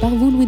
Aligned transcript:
par 0.00 0.10
vous, 0.10 0.30
Louis. 0.30 0.46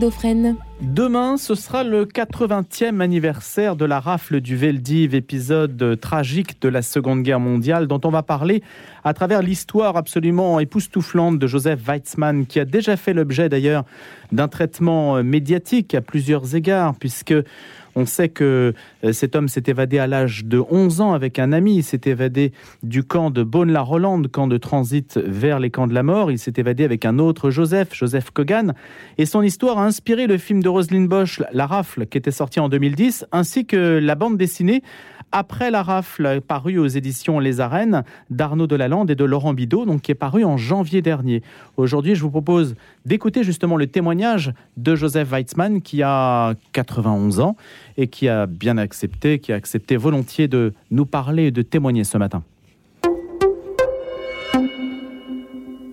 Demain, 0.80 1.36
ce 1.36 1.54
sera 1.54 1.84
le 1.84 2.04
80e 2.04 3.00
anniversaire 3.00 3.76
de 3.76 3.84
la 3.84 4.00
rafle 4.00 4.40
du 4.40 4.56
Veldiv, 4.56 5.14
épisode 5.14 5.98
tragique 6.00 6.60
de 6.60 6.68
la 6.68 6.82
Seconde 6.82 7.22
Guerre 7.22 7.38
mondiale, 7.38 7.86
dont 7.86 8.00
on 8.04 8.10
va 8.10 8.22
parler 8.22 8.62
à 9.04 9.14
travers 9.14 9.42
l'histoire 9.42 9.96
absolument 9.96 10.58
époustouflante 10.58 11.38
de 11.38 11.46
Joseph 11.46 11.80
Weizmann, 11.86 12.46
qui 12.46 12.58
a 12.60 12.64
déjà 12.64 12.96
fait 12.96 13.12
l'objet 13.12 13.48
d'ailleurs 13.48 13.84
d'un 14.32 14.48
traitement 14.48 15.22
médiatique 15.22 15.94
à 15.94 16.00
plusieurs 16.00 16.56
égards, 16.56 16.94
puisque 16.94 17.34
on 17.96 18.06
sait 18.06 18.28
que 18.28 18.74
euh, 19.04 19.12
cet 19.12 19.36
homme 19.36 19.48
s'est 19.48 19.64
évadé 19.66 19.98
à 19.98 20.06
l'âge 20.06 20.44
de 20.44 20.62
11 20.70 21.00
ans 21.00 21.12
avec 21.12 21.38
un 21.38 21.52
ami. 21.52 21.76
Il 21.76 21.82
s'est 21.82 22.00
évadé 22.04 22.52
du 22.82 23.04
camp 23.04 23.30
de 23.30 23.42
Beaune-la-Rolande, 23.42 24.28
camp 24.28 24.46
de 24.46 24.56
transit 24.58 25.18
vers 25.18 25.58
les 25.58 25.70
camps 25.70 25.86
de 25.86 25.94
la 25.94 26.02
mort. 26.02 26.30
Il 26.30 26.38
s'est 26.38 26.54
évadé 26.56 26.84
avec 26.84 27.04
un 27.04 27.18
autre 27.18 27.50
Joseph, 27.50 27.94
Joseph 27.94 28.30
Kogan. 28.30 28.74
Et 29.18 29.26
son 29.26 29.42
histoire 29.42 29.78
a 29.78 29.84
inspiré 29.84 30.26
le 30.26 30.38
film 30.38 30.62
de 30.62 30.68
Roselyne 30.68 31.08
Bosch, 31.08 31.42
La 31.52 31.66
Rafle, 31.66 32.06
qui 32.06 32.18
était 32.18 32.30
sorti 32.30 32.60
en 32.60 32.68
2010, 32.68 33.26
ainsi 33.32 33.66
que 33.66 33.98
la 33.98 34.14
bande 34.14 34.36
dessinée 34.36 34.82
après 35.32 35.70
la 35.70 35.82
rafle 35.82 36.40
parue 36.40 36.78
aux 36.78 36.86
éditions 36.86 37.38
Les 37.38 37.60
Arènes 37.60 38.04
d'Arnaud 38.30 38.66
Delalande 38.66 39.10
et 39.10 39.14
de 39.14 39.24
Laurent 39.24 39.54
Bidot, 39.54 39.86
donc 39.86 40.02
qui 40.02 40.10
est 40.10 40.16
paru 40.16 40.44
en 40.44 40.56
janvier 40.56 41.02
dernier. 41.02 41.42
Aujourd'hui, 41.76 42.14
je 42.14 42.22
vous 42.22 42.30
propose 42.30 42.74
d'écouter 43.06 43.44
justement 43.44 43.76
le 43.76 43.86
témoignage 43.86 44.52
de 44.76 44.94
Joseph 44.94 45.30
Weitzmann 45.30 45.82
qui 45.82 46.02
a 46.02 46.54
91 46.72 47.40
ans 47.40 47.56
et 47.96 48.08
qui 48.08 48.28
a 48.28 48.46
bien 48.46 48.78
accepté, 48.78 49.38
qui 49.38 49.52
a 49.52 49.56
accepté 49.56 49.96
volontiers 49.96 50.48
de 50.48 50.72
nous 50.90 51.06
parler 51.06 51.46
et 51.46 51.50
de 51.50 51.62
témoigner 51.62 52.04
ce 52.04 52.18
matin. 52.18 52.42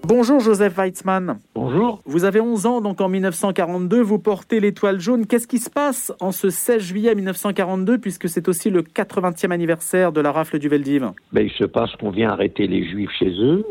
Bonjour 0.07 0.39
Joseph 0.39 0.77
Weitzmann. 0.77 1.37
Bonjour. 1.53 2.01
Vous 2.05 2.23
avez 2.23 2.39
11 2.39 2.65
ans, 2.65 2.79
donc 2.79 3.01
en 3.01 3.09
1942, 3.09 3.99
vous 3.99 4.19
portez 4.19 4.61
l'étoile 4.61 5.01
jaune. 5.01 5.27
Qu'est-ce 5.27 5.47
qui 5.47 5.57
se 5.57 5.69
passe 5.69 6.13
en 6.21 6.31
ce 6.31 6.49
16 6.49 6.81
juillet 6.81 7.13
1942, 7.13 7.97
puisque 7.97 8.29
c'est 8.29 8.47
aussi 8.47 8.69
le 8.69 8.83
80e 8.83 9.51
anniversaire 9.51 10.13
de 10.13 10.21
la 10.21 10.31
rafle 10.31 10.59
du 10.59 10.69
Veldiv? 10.69 11.11
Ben, 11.33 11.41
Il 11.41 11.51
se 11.51 11.65
passe 11.65 11.93
qu'on 11.97 12.11
vient 12.11 12.29
arrêter 12.29 12.67
les 12.67 12.87
Juifs 12.87 13.11
chez 13.19 13.31
eux. 13.31 13.65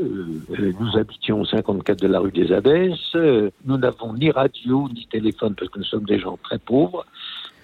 Euh, 0.50 0.72
nous 0.78 0.98
habitions 0.98 1.40
au 1.40 1.46
54 1.46 2.02
de 2.02 2.06
la 2.06 2.20
rue 2.20 2.32
des 2.32 2.52
Abbesses. 2.52 3.14
Euh, 3.14 3.50
nous 3.64 3.78
n'avons 3.78 4.12
ni 4.12 4.30
radio 4.30 4.90
ni 4.92 5.06
téléphone 5.06 5.54
parce 5.58 5.70
que 5.70 5.78
nous 5.78 5.86
sommes 5.86 6.04
des 6.04 6.18
gens 6.18 6.38
très 6.42 6.58
pauvres. 6.58 7.06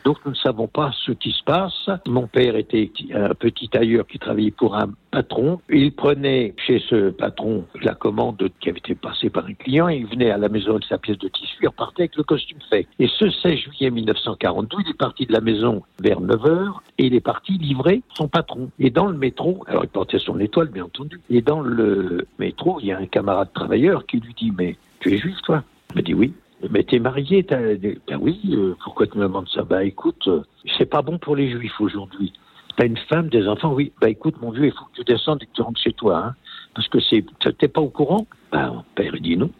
Donc 0.05 0.19
nous 0.25 0.33
ne 0.33 0.37
savons 0.37 0.67
pas 0.67 0.91
ce 1.05 1.13
qui 1.13 1.31
se 1.31 1.43
passe. 1.45 1.89
Mon 2.07 2.27
père 2.27 2.57
était 2.57 2.91
un 3.15 3.35
petit 3.35 3.69
tailleur 3.69 4.07
qui 4.07 4.19
travaillait 4.19 4.51
pour 4.51 4.75
un 4.75 4.91
patron. 5.11 5.61
Il 5.71 5.93
prenait 5.93 6.55
chez 6.57 6.83
ce 6.89 7.11
patron 7.11 7.65
la 7.83 7.95
commande 7.95 8.49
qui 8.61 8.69
avait 8.69 8.79
été 8.79 8.95
passée 8.95 9.31
par 9.31 9.47
un 9.47 9.55
client. 9.55 9.89
Il 9.89 10.07
venait 10.07 10.31
à 10.31 10.39
la 10.39 10.49
maison 10.49 10.79
de 10.79 10.85
sa 10.85 10.99
pièce 10.99 11.19
de 11.19 11.29
tissu, 11.29 11.57
il 11.63 11.69
repartait 11.69 12.03
avec 12.03 12.17
le 12.17 12.25
costume 12.25 12.59
fait. 12.69 12.87
Et 12.99 13.07
ce 13.07 13.31
16 13.31 13.57
juillet 13.57 13.91
1942, 13.91 14.77
il 14.85 14.91
est 14.91 14.99
parti 14.99 15.27
de 15.27 15.33
la 15.33 15.41
maison 15.41 15.83
vers 16.01 16.21
9 16.21 16.41
h 16.41 16.73
et 16.99 17.07
il 17.07 17.15
est 17.15 17.21
parti 17.21 17.53
livrer 17.53 18.03
son 18.15 18.29
patron. 18.29 18.71
Et 18.79 18.91
dans 18.91 19.07
le 19.07 19.17
métro, 19.17 19.65
alors 19.69 19.85
il 19.85 19.89
portait 19.89 20.19
son 20.19 20.41
étoile 20.41 20.69
bien 20.69 20.85
entendu, 20.85 21.21
et 21.31 21.43
dans 21.43 21.61
le 21.61 22.27
métro, 22.39 22.79
il 22.81 22.87
y 22.87 22.93
a 22.93 22.99
un 22.99 23.07
camarade 23.07 23.53
travailleur 23.53 24.07
qui 24.07 24.19
lui 24.19 24.35
dit 24.35 24.53
mais 24.57 24.77
tu 25.01 25.15
es 25.15 25.19
juif 25.19 25.37
toi? 25.43 25.63
Il 25.91 25.99
me 25.99 26.03
dit 26.03 26.15
oui. 26.15 26.33
Mais 26.71 26.85
t'es 26.85 26.99
marié, 26.99 27.45
t'as... 27.45 27.75
Ben 27.75 28.19
oui, 28.21 28.41
euh, 28.53 28.75
pourquoi 28.85 29.07
tu 29.07 29.19
me 29.19 29.25
demandes 29.25 29.49
ça? 29.49 29.63
Bah 29.63 29.85
écoute, 29.85 30.29
euh, 30.29 30.43
c'est 30.79 30.87
pas 30.87 31.03
bon 31.03 31.19
pour 31.19 31.37
les 31.37 31.51
juifs 31.51 31.81
aujourd'hui. 31.81 32.33
T'as 32.77 32.87
une 32.87 32.97
femme, 32.97 33.29
des 33.29 33.49
enfants, 33.49 33.73
oui. 33.75 33.93
Bah 34.01 34.09
écoute, 34.09 34.41
mon 34.41 34.51
vieux, 34.51 34.67
il 34.67 34.73
faut 34.73 34.85
que 34.87 35.03
tu 35.03 35.05
descendes 35.05 35.43
et 35.43 35.47
que 35.47 35.53
tu 35.53 35.63
rentres 35.63 35.81
chez 35.81 35.93
toi, 35.93 36.19
hein, 36.19 36.35
parce 36.75 36.89
que 36.89 37.01
c'est, 37.01 37.25
t'es 37.59 37.69
pas 37.69 37.81
au 37.81 37.89
courant? 37.89 38.27
Bah 38.51 38.71
mon 38.71 38.85
père 38.95 39.15
il 39.15 39.23
dit 39.23 39.37
non. 39.37 39.51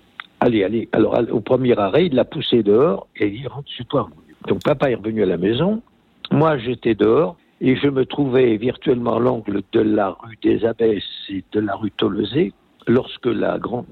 Allez, 0.41 0.65
allez. 0.65 0.89
Alors 0.93 1.19
au 1.31 1.41
premier 1.41 1.77
arrêt, 1.79 2.07
il 2.07 2.15
l'a 2.15 2.25
poussé 2.25 2.63
dehors 2.63 3.07
et 3.17 3.27
il 3.27 3.43
dit 3.43 3.47
rentre 3.47 3.71
chez 3.71 3.85
toi. 3.85 4.09
Donc 4.49 4.63
papa 4.63 4.91
est 4.91 4.95
revenu 4.95 5.23
à 5.23 5.27
la 5.27 5.37
maison. 5.37 5.83
Moi 6.31 6.59
j'étais 6.59 6.95
dehors 6.95 7.37
et 7.61 7.77
je 7.77 7.89
me 7.89 8.07
trouvais 8.07 8.57
virtuellement 8.57 9.17
à 9.17 9.21
l'angle 9.21 9.63
de 9.73 9.81
la 9.81 10.11
rue 10.11 10.39
des 10.43 10.65
Abbesses 10.65 11.05
et 11.29 11.45
de 11.53 11.61
la 11.61 11.77
rue 11.77 11.93
Tolosé 11.93 12.53
lorsque 12.89 13.27
la 13.27 13.59
grande 13.59 13.87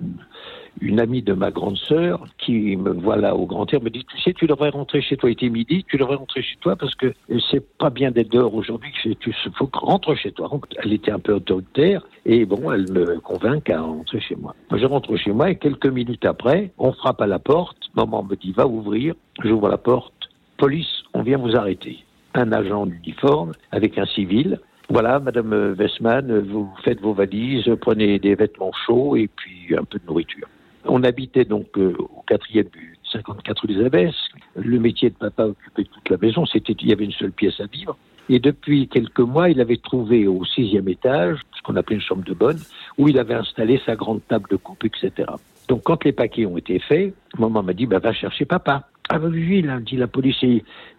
une 0.81 1.01
amie 1.01 1.23
de 1.23 1.33
ma 1.33 1.51
grande 1.51 1.77
sœur 1.77 2.25
qui 2.39 2.77
me 2.77 2.93
voit 2.93 3.17
là 3.17 3.35
au 3.35 3.47
grand 3.47 3.73
air 3.73 3.83
me 3.83 3.91
dit 3.91 4.05
tu 4.05 4.21
sais 4.21 4.33
tu 4.33 4.47
devrais 4.47 4.71
rentrer 4.71 5.03
chez 5.03 5.17
toi. 5.17 5.31
Il 5.31 5.33
était 5.33 5.49
midi 5.49 5.85
tu 5.89 5.97
devrais 5.97 6.17
rentrer 6.17 6.43
chez 6.43 6.57
toi 6.61 6.77
parce 6.77 6.95
que 6.95 7.13
c'est 7.51 7.67
pas 7.79 7.91
bien 7.91 8.11
d'être 8.11 8.31
dehors 8.31 8.55
aujourd'hui 8.55 8.91
tu 9.03 9.35
faut 9.55 9.69
rentre 9.73 10.15
chez 10.15 10.33
toi. 10.33 10.51
Elle 10.83 10.93
était 10.93 11.11
un 11.11 11.19
peu 11.19 11.35
autoritaire 11.35 12.07
et 12.25 12.45
bon 12.45 12.71
elle 12.73 12.91
me 12.93 13.21
convainc 13.21 13.69
à 13.71 13.81
rentrer 13.81 14.21
chez 14.21 14.37
moi. 14.37 14.55
Je 14.75 14.87
rentre 14.87 15.17
chez 15.17 15.33
moi 15.33 15.51
et 15.51 15.57
quelques 15.57 15.87
minutes 15.87 16.25
après 16.25 16.73
on 16.79 16.93
frappe 16.93 17.21
à 17.21 17.27
la 17.27 17.39
porte. 17.39 17.79
Maman 17.95 18.23
me 18.23 18.37
dit 18.37 18.53
va 18.53 18.67
ouvrir. 18.67 19.15
J'ouvre 19.43 19.69
la 19.69 19.79
porte. 19.79 20.15
Police 20.57 21.05
on 21.15 21.23
vient 21.23 21.39
vous 21.39 21.57
arrêter. 21.57 21.99
Un 22.35 22.53
agent 22.53 22.87
d'uniforme 22.87 23.53
avec 23.73 23.99
un 23.99 24.07
civil. 24.07 24.61
Voilà, 24.89 25.21
Madame 25.21 25.77
Westman, 25.79 26.41
vous 26.41 26.69
faites 26.83 27.01
vos 27.01 27.13
valises, 27.13 27.65
prenez 27.81 28.19
des 28.19 28.35
vêtements 28.35 28.73
chauds 28.87 29.15
et 29.15 29.29
puis 29.29 29.77
un 29.79 29.85
peu 29.85 30.01
de 30.01 30.07
nourriture. 30.07 30.49
On 30.93 31.05
habitait 31.05 31.45
donc 31.45 31.79
euh, 31.79 31.95
au 31.99 32.25
quatrième 32.27 32.67
but 32.67 32.99
54 33.13 33.65
rue 33.65 33.89
des. 33.89 34.11
Le 34.57 34.79
métier 34.81 35.11
de 35.11 35.15
papa 35.15 35.45
occupait 35.45 35.85
toute 35.85 36.09
la 36.11 36.17
maison. 36.17 36.45
C'était, 36.47 36.73
il 36.73 36.89
y 36.89 36.93
avait 36.93 37.05
une 37.05 37.13
seule 37.13 37.31
pièce 37.31 37.61
à 37.61 37.67
vivre. 37.67 37.97
Et 38.29 38.41
depuis 38.41 38.89
quelques 38.89 39.21
mois, 39.21 39.51
il 39.51 39.61
avait 39.61 39.77
trouvé 39.77 40.27
au 40.27 40.45
sixième 40.45 40.89
étage, 40.89 41.39
ce 41.57 41.63
qu'on 41.63 41.77
appelait 41.77 41.95
une 41.95 42.03
chambre 42.03 42.25
de 42.25 42.35
bonne, 42.35 42.59
où 42.99 43.09
il 43.09 43.21
avait 43.21 43.35
installé 43.35 43.81
sa 43.87 43.95
grande 43.95 44.21
table 44.27 44.49
de 44.51 44.57
coupe, 44.57 44.85
etc. 44.85 45.31
Donc 45.69 45.85
quand 45.85 46.03
les 46.03 46.11
paquets 46.11 46.45
ont 46.45 46.59
été 46.59 46.81
faits, 46.81 47.15
maman 47.39 47.63
m'a 47.63 47.73
dit, 47.73 47.87
bah, 47.87 48.01
va 48.01 48.13
chercher 48.13 48.45
papa. 48.45 48.89
Ah 49.09 49.21
bah 49.21 49.29
oui, 49.31 49.61
il 49.61 49.71
a 49.71 49.79
dit 49.79 49.97
la 49.97 50.09
police, 50.09 50.45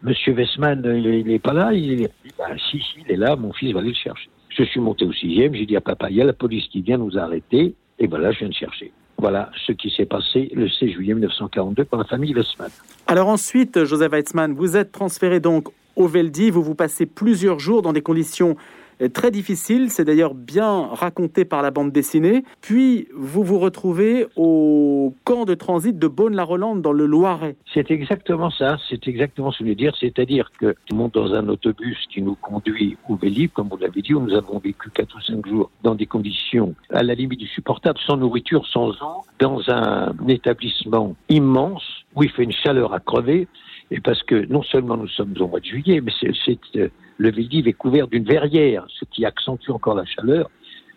Monsieur 0.04 0.34
Westman, 0.34 0.84
il 0.86 1.28
n'est 1.28 1.40
pas 1.40 1.54
là. 1.54 1.74
Il 1.74 2.04
est, 2.04 2.12
bah, 2.38 2.48
si, 2.70 2.80
si, 2.80 3.02
il 3.06 3.12
est 3.12 3.18
là, 3.18 3.36
mon 3.36 3.52
fils 3.52 3.74
va 3.74 3.80
aller 3.80 3.90
le 3.90 3.96
chercher. 3.96 4.30
Je 4.48 4.64
suis 4.64 4.80
monté 4.80 5.04
au 5.04 5.12
sixième, 5.12 5.54
j'ai 5.54 5.66
dit 5.66 5.76
à 5.76 5.82
papa, 5.82 6.10
il 6.10 6.16
y 6.16 6.22
a 6.22 6.26
la 6.26 6.34
police 6.34 6.68
qui 6.68 6.82
vient 6.82 6.98
nous 6.98 7.18
arrêter, 7.18 7.76
et 8.00 8.08
voilà, 8.08 8.32
je 8.32 8.40
viens 8.40 8.50
de 8.50 8.54
chercher. 8.54 8.94
Voilà 9.22 9.52
ce 9.68 9.72
qui 9.72 9.92
s'est 9.92 10.08
passé 10.08 10.50
le 10.52 10.68
16 10.68 10.94
juillet 10.94 11.14
1942 11.14 11.86
pour 11.86 12.00
la 12.00 12.06
famille 12.06 12.34
Weissmann. 12.34 12.72
Alors 13.06 13.28
ensuite, 13.28 13.86
Joseph 13.86 14.12
Weizmann, 14.12 14.56
vous 14.56 14.76
êtes 14.76 14.92
transféré 14.92 15.40
donc 15.40 15.68
au 15.96 16.08
Veldi, 16.08 16.50
vous 16.50 16.64
vous 16.64 16.74
passez 16.74 17.06
plusieurs 17.06 17.60
jours 17.60 17.84
dans 17.84 17.94
des 17.94 18.02
conditions 18.02 18.56
très 19.10 19.32
difficile. 19.32 19.90
C'est 19.90 20.06
d'ailleurs 20.06 20.34
bien 20.34 20.88
raconté 20.92 21.46
par 21.46 21.62
la 21.62 21.72
bande 21.72 21.92
dessinée. 21.92 22.44
Puis 22.62 23.08
vous 23.16 23.44
vous 23.44 23.60
retrouvez 23.60 24.28
au 24.36 25.14
camp 25.24 25.46
de 25.46 25.54
transit 25.54 25.98
de 25.98 26.08
Beaune-la-Rolande 26.08 26.82
dans 26.82 26.94
le 26.94 27.06
Loiret. 27.06 27.56
C'est 27.74 27.92
exactement 27.92 28.52
ça. 28.52 28.78
C'est 28.90 29.08
exactement 29.08 29.52
ce 29.52 29.60
que 29.60 29.66
je 29.66 29.70
veux 29.70 29.76
dire. 29.76 29.96
C'est-à-dire 30.00 30.52
que 30.60 30.76
tu 30.86 30.96
montes 30.96 31.14
dans 31.14 31.34
un 31.34 31.48
autobus 31.48 31.98
qui 32.14 32.22
nous 32.22 32.36
conduit 32.36 32.98
au 33.10 33.16
Vélib, 33.16 33.52
comme 33.52 33.70
vous 33.70 33.78
l'avez 33.78 34.02
dit, 34.02 34.14
où 34.14 34.22
nous 34.22 34.34
avons 34.34 34.60
vécu 34.60 34.90
4 34.90 35.16
ou 35.16 35.22
5 35.22 35.48
jours 35.48 35.72
dans 35.84 35.96
des 35.96 36.06
conditions 36.06 36.76
à 36.90 37.04
la 37.04 37.16
limite 37.16 37.40
du 37.40 37.48
supportable, 37.48 38.00
sans 38.06 38.18
nourriture, 38.18 38.66
sans 38.68 38.90
eau, 38.90 39.24
dans 39.40 39.62
un 39.70 40.14
établissement 40.28 41.16
immense 41.30 41.84
où 42.16 42.24
il 42.24 42.30
fait 42.30 42.44
une 42.44 42.52
chaleur 42.52 42.94
à 42.94 43.00
crever. 43.00 43.48
Et 43.92 44.00
parce 44.00 44.24
que 44.24 44.46
non 44.46 44.64
seulement 44.64 44.96
nous 44.96 45.10
sommes 45.10 45.36
au 45.40 45.48
mois 45.48 45.60
de 45.60 45.66
juillet, 45.66 46.02
mais 46.02 46.14
euh, 46.24 46.88
le 47.18 47.32
Veldiv 47.32 47.68
est 47.68 47.74
couvert 47.74 48.08
d'une 48.08 48.24
verrière, 48.24 48.86
ce 48.88 49.04
qui 49.06 49.26
accentue 49.26 49.70
encore 49.70 49.96
la 49.96 50.06
chaleur. 50.06 50.50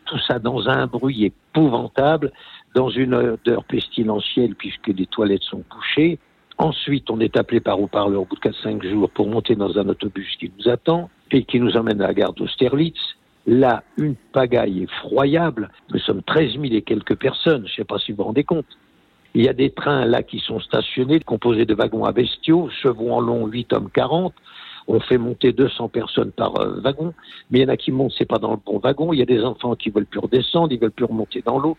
Tout 0.06 0.18
ça 0.18 0.38
dans 0.38 0.68
un 0.68 0.86
bruit 0.86 1.24
épouvantable, 1.24 2.30
dans 2.74 2.88
une 2.90 3.14
odeur 3.14 3.64
pestilentielle 3.64 4.54
puisque 4.54 4.88
les 4.88 5.06
toilettes 5.06 5.42
sont 5.42 5.64
couchées. 5.68 6.18
Ensuite, 6.56 7.10
on 7.10 7.18
est 7.18 7.36
appelé 7.36 7.58
par 7.58 7.80
haut-parleur 7.80 8.22
au 8.22 8.24
bout 8.26 8.36
de 8.36 8.40
4-5 8.40 8.88
jours 8.88 9.10
pour 9.10 9.28
monter 9.28 9.56
dans 9.56 9.76
un 9.76 9.88
autobus 9.88 10.36
qui 10.38 10.52
nous 10.56 10.68
attend 10.70 11.10
et 11.32 11.42
qui 11.42 11.58
nous 11.58 11.76
emmène 11.76 12.00
à 12.00 12.08
la 12.08 12.14
gare 12.14 12.32
d'Austerlitz. 12.32 12.98
Là, 13.46 13.82
une 13.98 14.14
pagaille 14.32 14.84
effroyable. 14.84 15.70
Nous 15.92 15.98
sommes 15.98 16.22
13 16.22 16.52
000 16.52 16.64
et 16.66 16.82
quelques 16.82 17.16
personnes. 17.16 17.66
Je 17.66 17.72
ne 17.72 17.76
sais 17.76 17.84
pas 17.84 17.98
si 17.98 18.12
vous 18.12 18.18
vous 18.18 18.24
rendez 18.24 18.44
compte. 18.44 18.66
Il 19.34 19.42
y 19.42 19.48
a 19.48 19.52
des 19.52 19.70
trains 19.70 20.04
là 20.04 20.22
qui 20.22 20.38
sont 20.38 20.60
stationnés, 20.60 21.20
composés 21.20 21.66
de 21.66 21.74
wagons 21.74 22.04
à 22.04 22.12
bestiaux, 22.12 22.68
chevaux 22.70 23.10
en 23.10 23.20
long 23.20 23.46
8 23.46 23.72
hommes 23.72 23.90
40 23.92 24.32
on 24.86 25.00
fait 25.00 25.18
monter 25.18 25.52
200 25.52 25.88
personnes 25.88 26.32
par 26.32 26.58
euh, 26.60 26.80
wagon, 26.80 27.14
mais 27.50 27.60
il 27.60 27.62
y 27.62 27.64
en 27.64 27.68
a 27.68 27.76
qui 27.76 27.92
montent, 27.92 28.12
c'est 28.16 28.28
pas 28.28 28.38
dans 28.38 28.52
le 28.52 28.58
bon 28.64 28.78
wagon. 28.78 29.12
Il 29.12 29.18
y 29.18 29.22
a 29.22 29.26
des 29.26 29.42
enfants 29.42 29.74
qui 29.74 29.90
veulent 29.90 30.06
plus 30.06 30.20
redescendre, 30.20 30.72
ils 30.72 30.80
veulent 30.80 30.90
plus 30.90 31.06
remonter 31.06 31.42
dans 31.44 31.58
l'eau. 31.58 31.76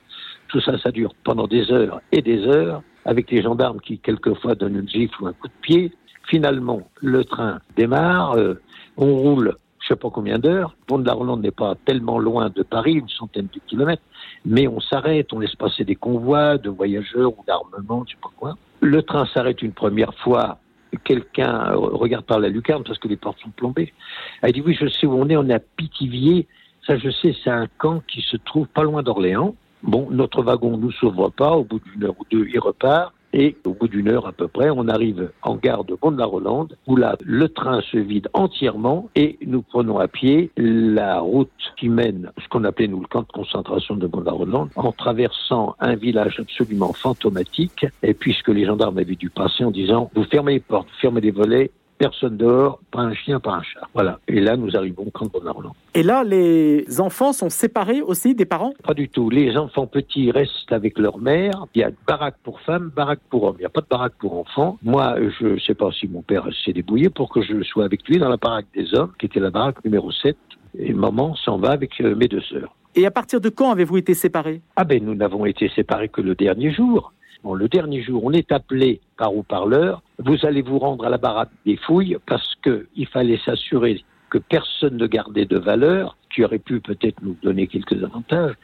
Tout 0.48 0.60
ça, 0.62 0.78
ça 0.80 0.92
dure 0.92 1.14
pendant 1.24 1.48
des 1.48 1.72
heures 1.72 2.02
et 2.12 2.22
des 2.22 2.40
heures, 2.48 2.82
avec 3.06 3.30
les 3.32 3.42
gendarmes 3.42 3.80
qui 3.80 4.00
quelquefois 4.00 4.56
donnent 4.56 4.78
une 4.78 4.90
gifle 4.90 5.24
ou 5.24 5.28
un 5.28 5.34
coup 5.34 5.48
de 5.48 5.54
pied. 5.62 5.92
Finalement, 6.28 6.82
le 7.02 7.24
train 7.24 7.60
démarre, 7.76 8.34
euh, 8.34 8.56
on 8.98 9.16
roule 9.16 9.56
je 9.86 9.94
sais 9.94 10.00
pas 10.00 10.10
combien 10.10 10.40
d'heures. 10.40 10.76
Pont 10.88 10.98
de 10.98 11.06
la 11.06 11.14
Rolande 11.14 11.44
n'est 11.44 11.52
pas 11.52 11.76
tellement 11.86 12.18
loin 12.18 12.50
de 12.50 12.64
Paris, 12.64 12.94
une 12.94 13.10
centaine 13.10 13.48
de 13.54 13.60
kilomètres, 13.68 14.02
mais 14.44 14.68
on 14.68 14.80
s'arrête, 14.80 15.32
on 15.32 15.40
laisse 15.40 15.56
passer 15.56 15.84
des 15.84 15.96
convois 15.96 16.58
de 16.58 16.70
voyageurs 16.70 17.38
ou 17.38 17.44
d'armement, 17.46 18.04
je 18.08 18.14
sais 18.14 18.22
pas 18.22 18.32
quoi. 18.36 18.58
Le 18.82 19.04
train 19.04 19.28
s'arrête 19.28 19.62
une 19.62 19.74
première 19.74 20.14
fois 20.16 20.58
quelqu'un 21.04 21.74
regarde 21.74 22.26
par 22.26 22.40
la 22.40 22.50
lucarne 22.50 22.84
parce 22.84 22.98
que 22.98 23.08
les 23.08 23.18
portes 23.18 23.40
sont 23.42 23.50
plombées. 23.52 23.94
Elle 24.42 24.54
dit 24.54 24.62
oui, 24.66 24.76
je 24.80 24.88
sais 24.88 25.06
où 25.06 25.14
on 25.14 25.30
est, 25.30 25.38
on 25.38 25.48
est 25.50 25.54
à 25.54 25.60
Pithiviers. 25.60 26.48
Ça, 26.88 26.98
je 26.98 27.10
sais, 27.10 27.36
c'est 27.44 27.50
un 27.50 27.68
camp 27.78 28.02
qui 28.08 28.22
se 28.22 28.38
trouve 28.38 28.68
pas 28.68 28.84
loin 28.84 29.04
d'Orléans. 29.04 29.56
Bon, 29.84 30.08
notre 30.10 30.42
wagon 30.42 30.78
ne 30.78 30.84
nous 30.84 30.92
sauvera 30.92 31.30
pas. 31.30 31.52
Au 31.52 31.64
bout 31.64 31.80
d'une 31.80 32.06
heure 32.06 32.16
ou 32.20 32.26
deux, 32.32 32.48
il 32.48 32.60
repart. 32.60 33.14
Et 33.38 33.58
au 33.66 33.74
bout 33.74 33.90
d'une 33.90 34.08
heure 34.08 34.28
à 34.28 34.32
peu 34.32 34.48
près, 34.48 34.70
on 34.70 34.88
arrive 34.88 35.30
en 35.42 35.58
gare 35.58 35.84
de 35.84 35.98
Bonne-la-Rolande, 36.02 36.78
où 36.88 36.96
là, 36.96 37.18
le 37.22 37.50
train 37.50 37.82
se 37.82 37.98
vide 37.98 38.30
entièrement 38.32 39.10
et 39.14 39.38
nous 39.46 39.62
prenons 39.62 40.00
à 40.00 40.08
pied 40.08 40.52
la 40.56 41.20
route 41.20 41.50
qui 41.78 41.90
mène, 41.90 42.32
ce 42.42 42.48
qu'on 42.48 42.64
appelait 42.64 42.88
nous 42.88 43.02
le 43.02 43.08
camp 43.08 43.24
de 43.24 43.32
concentration 43.34 43.98
de 43.98 44.08
Bonne-la-Rolande, 44.08 44.70
en 44.78 44.94
traversant 44.94 45.76
un 45.82 45.96
village 45.96 46.40
absolument 46.40 46.94
fantomatique. 46.94 47.86
Et 48.04 48.14
puisque 48.14 48.48
les 48.48 48.66
gendarmes 48.66 49.00
avaient 49.00 49.16
dû 49.16 49.30
passer 49.30 49.66
en 49.66 49.72
disant, 49.72 50.10
vous 50.16 50.24
fermez 50.24 50.54
les 50.54 50.60
portes, 50.62 50.88
fermez 51.02 51.20
les 51.20 51.32
volets, 51.32 51.72
personne 51.98 52.38
dehors, 52.38 52.80
pas 52.92 53.02
un 53.02 53.14
chien, 53.14 53.40
pas 53.40 53.54
un 53.54 53.64
chat. 53.64 53.88
Voilà. 53.94 54.20
Et 54.28 54.40
là, 54.40 54.58
nous 54.58 54.76
arrivons 54.76 55.04
au 55.08 55.12
camp 55.12 55.26
de 55.26 55.32
Bonne-la-Rolande. 55.32 55.74
Et 55.94 56.04
là, 56.04 56.24
les 56.24 57.00
enfants 57.00 57.34
sont 57.34 57.50
séparés 57.50 58.02
aussi 58.02 58.36
des 58.36 58.46
parents? 58.46 58.74
Pas 58.84 58.94
du 58.94 59.10
tout. 59.10 59.30
Les 59.30 59.58
enfants 59.58 59.88
petits 59.88 60.32
restent 60.32 60.72
avec 60.72 60.98
leur 61.00 61.18
mère. 61.18 61.66
Il 61.74 61.82
y 61.82 61.84
a 61.84 61.92
baraque 62.08 62.36
pour 62.44 62.60
femmes, 62.62 62.92
baraque 62.96 63.22
pour 63.30 63.44
hommes. 63.44 63.56
Il 63.60 63.62
n'y 63.62 63.66
a 63.66 63.70
pas 63.70 63.82
de 63.82 63.88
baraque 63.90 64.14
pour 64.20 64.38
enfants. 64.38 64.78
Moi, 64.84 65.16
je 65.40 65.48
ne 65.48 65.60
sais 65.60 65.76
pas 65.76 65.92
si 65.92 66.08
mon 66.08 66.22
père 66.22 66.48
s'est 66.64 66.74
débrouillé 66.74 67.10
pour 67.10 67.30
que 67.30 67.42
je 67.42 67.64
sois 67.64 67.86
avec 67.86 68.08
lui 68.08 68.18
dans 68.18 68.30
la 68.30 68.38
baraque 68.38 68.68
des 68.76 68.94
hommes, 68.94 69.12
qui 69.20 69.26
était 69.28 69.40
la 69.40 69.50
baraque 69.50 69.84
numéro 69.84 70.12
7. 70.12 70.36
Et 70.78 70.94
maman 70.94 71.36
s'en 71.36 71.58
va 71.58 71.72
avec 71.72 72.02
euh, 72.02 72.16
mes 72.16 72.28
deux 72.28 72.42
sœurs. 72.42 72.76
Et 72.98 73.06
à 73.06 73.12
partir 73.12 73.42
de 73.42 73.50
quand 73.50 73.72
avez-vous 73.72 73.98
été 73.98 74.14
séparés? 74.14 74.62
Ah 74.78 74.86
ben, 74.86 75.04
nous 75.04 75.16
n'avons 75.16 75.46
été 75.46 75.70
séparés 75.70 76.08
que 76.08 76.22
le 76.22 76.34
dernier 76.34 76.72
jour. 76.72 77.12
Le 77.54 77.68
dernier 77.68 78.02
jour, 78.02 78.24
on 78.24 78.32
est 78.32 78.52
appelé 78.52 79.02
par 79.18 79.36
haut-parleur. 79.36 80.02
Vous 80.18 80.46
allez 80.46 80.64
vous 80.64 80.80
rendre 80.80 81.06
à 81.06 81.10
la 81.10 81.20
baraque 81.20 81.52
des 81.66 81.78
fouilles 81.78 82.18
parce 82.26 82.56
qu'il 82.64 83.08
fallait 83.08 83.40
s'assurer 83.46 84.04
que 84.32 84.40
personne 84.40 84.98
ne 84.98 85.06
gardait 85.06 85.46
de 85.46 85.58
valeur, 85.58 86.18
qui 86.34 86.44
aurait 86.44 86.60
pu 86.60 86.80
peut-être 86.80 87.22
nous 87.22 87.38
donner 87.44 87.68
quelques 87.68 88.04
avantages. 88.04 88.56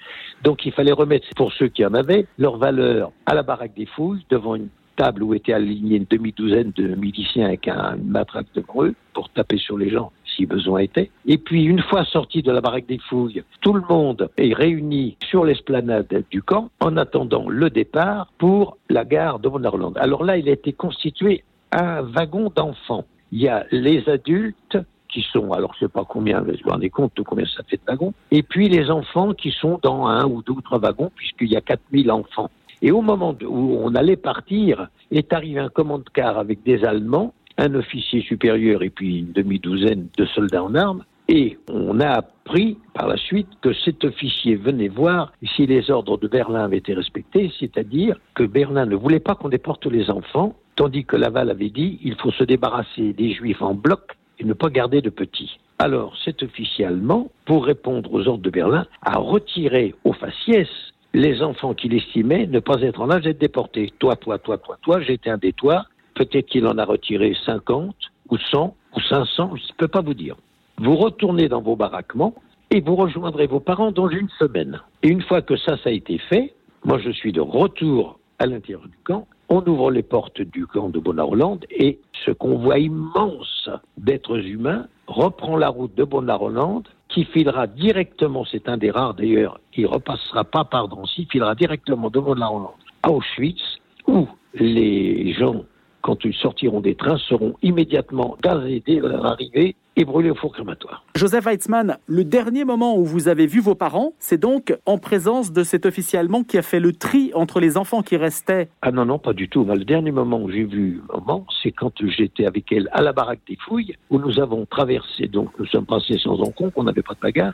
Donc 0.43 0.65
il 0.65 0.71
fallait 0.71 0.91
remettre, 0.91 1.27
pour 1.35 1.53
ceux 1.53 1.67
qui 1.67 1.85
en 1.85 1.93
avaient, 1.93 2.25
leur 2.39 2.57
valeur 2.57 3.11
à 3.27 3.35
la 3.35 3.43
baraque 3.43 3.75
des 3.75 3.85
fouilles, 3.85 4.25
devant 4.29 4.55
une 4.55 4.69
table 4.95 5.23
où 5.23 5.33
étaient 5.33 5.53
alignés 5.53 5.97
une 5.97 6.07
demi-douzaine 6.09 6.71
de 6.75 6.95
miliciens 6.95 7.45
avec 7.45 7.67
un 7.67 7.95
matraque 7.97 8.53
de 8.55 8.61
greux 8.61 8.95
pour 9.13 9.29
taper 9.29 9.57
sur 9.57 9.77
les 9.77 9.89
gens 9.89 10.11
si 10.35 10.45
besoin 10.45 10.79
était. 10.79 11.11
Et 11.25 11.37
puis, 11.37 11.63
une 11.63 11.81
fois 11.81 12.05
sorti 12.05 12.41
de 12.41 12.51
la 12.51 12.61
baraque 12.61 12.87
des 12.87 12.99
fouilles, 13.09 13.43
tout 13.61 13.73
le 13.73 13.83
monde 13.89 14.29
est 14.37 14.53
réuni 14.53 15.17
sur 15.23 15.45
l'esplanade 15.45 16.23
du 16.29 16.41
camp 16.41 16.69
en 16.79 16.97
attendant 16.97 17.47
le 17.49 17.69
départ 17.69 18.31
pour 18.37 18.77
la 18.89 19.05
gare 19.05 19.39
de 19.39 19.49
Bonne-Orlande. 19.49 19.97
Alors 19.99 20.23
là, 20.23 20.37
il 20.37 20.47
a 20.49 20.51
été 20.51 20.73
constitué 20.73 21.43
un 21.71 22.01
wagon 22.01 22.51
d'enfants. 22.55 23.05
Il 23.31 23.41
y 23.41 23.47
a 23.47 23.65
les 23.71 24.07
adultes 24.09 24.77
qui 25.11 25.25
sont, 25.31 25.51
alors 25.51 25.73
je 25.75 25.85
sais 25.85 25.91
pas 25.91 26.05
combien, 26.07 26.41
vous 26.41 26.53
vous 26.63 26.69
rendez 26.69 26.89
compte 26.89 27.15
de 27.15 27.21
combien 27.21 27.45
ça 27.45 27.63
fait 27.67 27.77
de 27.77 27.81
wagons, 27.85 28.13
et 28.31 28.43
puis 28.43 28.69
les 28.69 28.89
enfants 28.89 29.33
qui 29.33 29.51
sont 29.51 29.77
dans 29.83 30.05
un 30.05 30.25
ou 30.25 30.41
deux 30.41 30.53
ou 30.53 30.61
trois 30.61 30.79
wagons, 30.79 31.11
puisqu'il 31.15 31.51
y 31.51 31.57
a 31.57 31.61
4000 31.61 32.11
enfants. 32.11 32.49
Et 32.81 32.91
au 32.91 33.01
moment 33.01 33.35
où 33.45 33.77
on 33.83 33.93
allait 33.93 34.15
partir, 34.15 34.87
est 35.11 35.33
arrivé 35.33 35.59
un 35.59 35.69
commande-car 35.69 36.37
avec 36.37 36.63
des 36.63 36.83
Allemands, 36.83 37.33
un 37.61 37.75
officier 37.75 38.21
supérieur 38.21 38.81
et 38.81 38.89
puis 38.89 39.19
une 39.19 39.31
demi-douzaine 39.31 40.07
de 40.17 40.25
soldats 40.25 40.63
en 40.63 40.73
armes. 40.73 41.03
Et 41.27 41.57
on 41.69 41.99
a 41.99 42.09
appris 42.09 42.77
par 42.93 43.07
la 43.07 43.15
suite 43.15 43.47
que 43.61 43.71
cet 43.73 44.03
officier 44.03 44.55
venait 44.55 44.89
voir 44.89 45.31
si 45.55 45.65
les 45.67 45.89
ordres 45.89 46.17
de 46.17 46.27
Berlin 46.27 46.65
avaient 46.65 46.77
été 46.77 46.93
respectés, 46.93 47.51
c'est-à-dire 47.59 48.17
que 48.35 48.43
Berlin 48.43 48.85
ne 48.85 48.95
voulait 48.95 49.19
pas 49.19 49.35
qu'on 49.35 49.47
déporte 49.47 49.85
les 49.85 50.09
enfants, 50.09 50.55
tandis 50.75 51.05
que 51.05 51.15
Laval 51.15 51.49
avait 51.49 51.69
dit 51.69 51.99
il 52.03 52.15
faut 52.15 52.31
se 52.31 52.43
débarrasser 52.43 53.13
des 53.13 53.33
juifs 53.33 53.61
en 53.61 53.75
bloc 53.75 54.01
et 54.39 54.43
ne 54.43 54.53
pas 54.53 54.69
garder 54.69 55.01
de 55.01 55.09
petits. 55.09 55.59
Alors 55.79 56.17
cet 56.25 56.43
officier 56.43 56.85
allemand, 56.85 57.31
pour 57.45 57.65
répondre 57.65 58.11
aux 58.13 58.27
ordres 58.27 58.43
de 58.43 58.49
Berlin, 58.49 58.87
a 59.03 59.17
retiré 59.17 59.93
au 60.03 60.13
faciès 60.13 60.67
les 61.13 61.41
enfants 61.41 61.73
qu'il 61.73 61.93
estimait 61.93 62.47
ne 62.47 62.59
pas 62.59 62.81
être 62.81 63.01
en 63.01 63.11
âge 63.11 63.23
d'être 63.23 63.39
déportés. 63.39 63.93
Toi, 63.99 64.15
toi, 64.15 64.37
toi, 64.37 64.57
toi, 64.57 64.77
toi, 64.81 65.01
j'étais 65.01 65.29
un 65.29 65.37
des 65.37 65.53
toits. 65.53 65.85
Peut-être 66.15 66.47
qu'il 66.47 66.67
en 66.67 66.77
a 66.77 66.85
retiré 66.85 67.35
50 67.45 67.95
ou 68.29 68.37
100 68.37 68.75
ou 68.95 68.99
500, 68.99 69.55
je 69.55 69.61
ne 69.61 69.77
peux 69.77 69.87
pas 69.87 70.01
vous 70.01 70.13
dire. 70.13 70.35
Vous 70.77 70.95
retournez 70.95 71.47
dans 71.47 71.61
vos 71.61 71.75
baraquements 71.75 72.33
et 72.71 72.81
vous 72.81 72.95
rejoindrez 72.95 73.47
vos 73.47 73.59
parents 73.59 73.91
dans 73.91 74.09
une 74.09 74.29
semaine. 74.39 74.81
Et 75.03 75.09
une 75.09 75.21
fois 75.21 75.41
que 75.41 75.55
ça, 75.57 75.77
ça 75.77 75.89
a 75.89 75.91
été 75.91 76.17
fait, 76.17 76.53
moi 76.85 76.97
je 76.99 77.11
suis 77.11 77.31
de 77.31 77.41
retour 77.41 78.19
à 78.39 78.45
l'intérieur 78.45 78.87
du 78.87 78.97
camp. 79.03 79.27
On 79.49 79.63
ouvre 79.67 79.91
les 79.91 80.03
portes 80.03 80.41
du 80.41 80.65
camp 80.65 80.89
de 80.89 80.97
Bonne-Rolande 80.97 81.65
et 81.69 81.99
ce 82.25 82.31
convoi 82.31 82.79
immense 82.79 83.69
d'êtres 83.97 84.39
humains 84.39 84.87
reprend 85.07 85.57
la 85.57 85.67
route 85.67 85.93
de 85.95 86.05
Bonne-Rolande 86.05 86.87
qui 87.09 87.25
filera 87.25 87.67
directement, 87.67 88.45
c'est 88.45 88.69
un 88.69 88.77
des 88.77 88.89
rares 88.89 89.13
d'ailleurs, 89.13 89.59
qui 89.73 89.85
repassera 89.85 90.45
pas 90.45 90.63
par 90.63 90.87
Drancy, 90.87 91.27
filera 91.29 91.55
directement 91.55 92.09
de 92.09 92.19
Bonne-Rolande 92.19 92.71
à 93.03 93.11
Auschwitz, 93.11 93.61
où 94.07 94.27
les 94.53 95.33
gens 95.33 95.65
quand 96.01 96.23
ils 96.23 96.33
sortiront 96.33 96.81
des 96.81 96.95
trains, 96.95 97.17
seront 97.17 97.55
immédiatement 97.61 98.37
gazés 98.41 98.83
dès 98.85 98.99
leur 98.99 99.25
arrivée 99.25 99.75
et 99.97 100.05
brûlés 100.05 100.31
au 100.31 100.35
four 100.35 100.53
crématoire. 100.53 101.03
Joseph 101.15 101.45
Weitzmann, 101.45 101.97
le 102.07 102.23
dernier 102.23 102.63
moment 102.63 102.97
où 102.97 103.03
vous 103.03 103.27
avez 103.27 103.45
vu 103.45 103.59
vos 103.59 103.75
parents, 103.75 104.13
c'est 104.19 104.39
donc 104.39 104.73
en 104.85 104.97
présence 104.97 105.51
de 105.51 105.63
cet 105.63 105.85
officier 105.85 106.17
allemand 106.17 106.43
qui 106.43 106.57
a 106.57 106.61
fait 106.61 106.79
le 106.79 106.93
tri 106.93 107.31
entre 107.33 107.59
les 107.59 107.77
enfants 107.77 108.01
qui 108.01 108.15
restaient 108.15 108.69
Ah 108.81 108.91
non, 108.91 109.05
non, 109.05 109.19
pas 109.19 109.33
du 109.33 109.49
tout. 109.49 109.65
Le 109.65 109.83
dernier 109.83 110.11
moment 110.11 110.41
où 110.41 110.49
j'ai 110.49 110.63
vu 110.63 111.01
maman, 111.13 111.45
c'est 111.61 111.71
quand 111.71 111.93
j'étais 112.07 112.45
avec 112.45 112.71
elle 112.71 112.89
à 112.93 113.01
la 113.01 113.11
baraque 113.11 113.41
des 113.47 113.57
fouilles, 113.57 113.95
où 114.09 114.17
nous 114.17 114.39
avons 114.39 114.65
traversé, 114.65 115.27
donc 115.27 115.49
nous 115.59 115.65
sommes 115.65 115.85
passés 115.85 116.17
sans 116.17 116.39
encombre, 116.39 116.71
on 116.77 116.83
n'avait 116.83 117.01
pas 117.01 117.13
de 117.13 117.19
bagarre. 117.19 117.53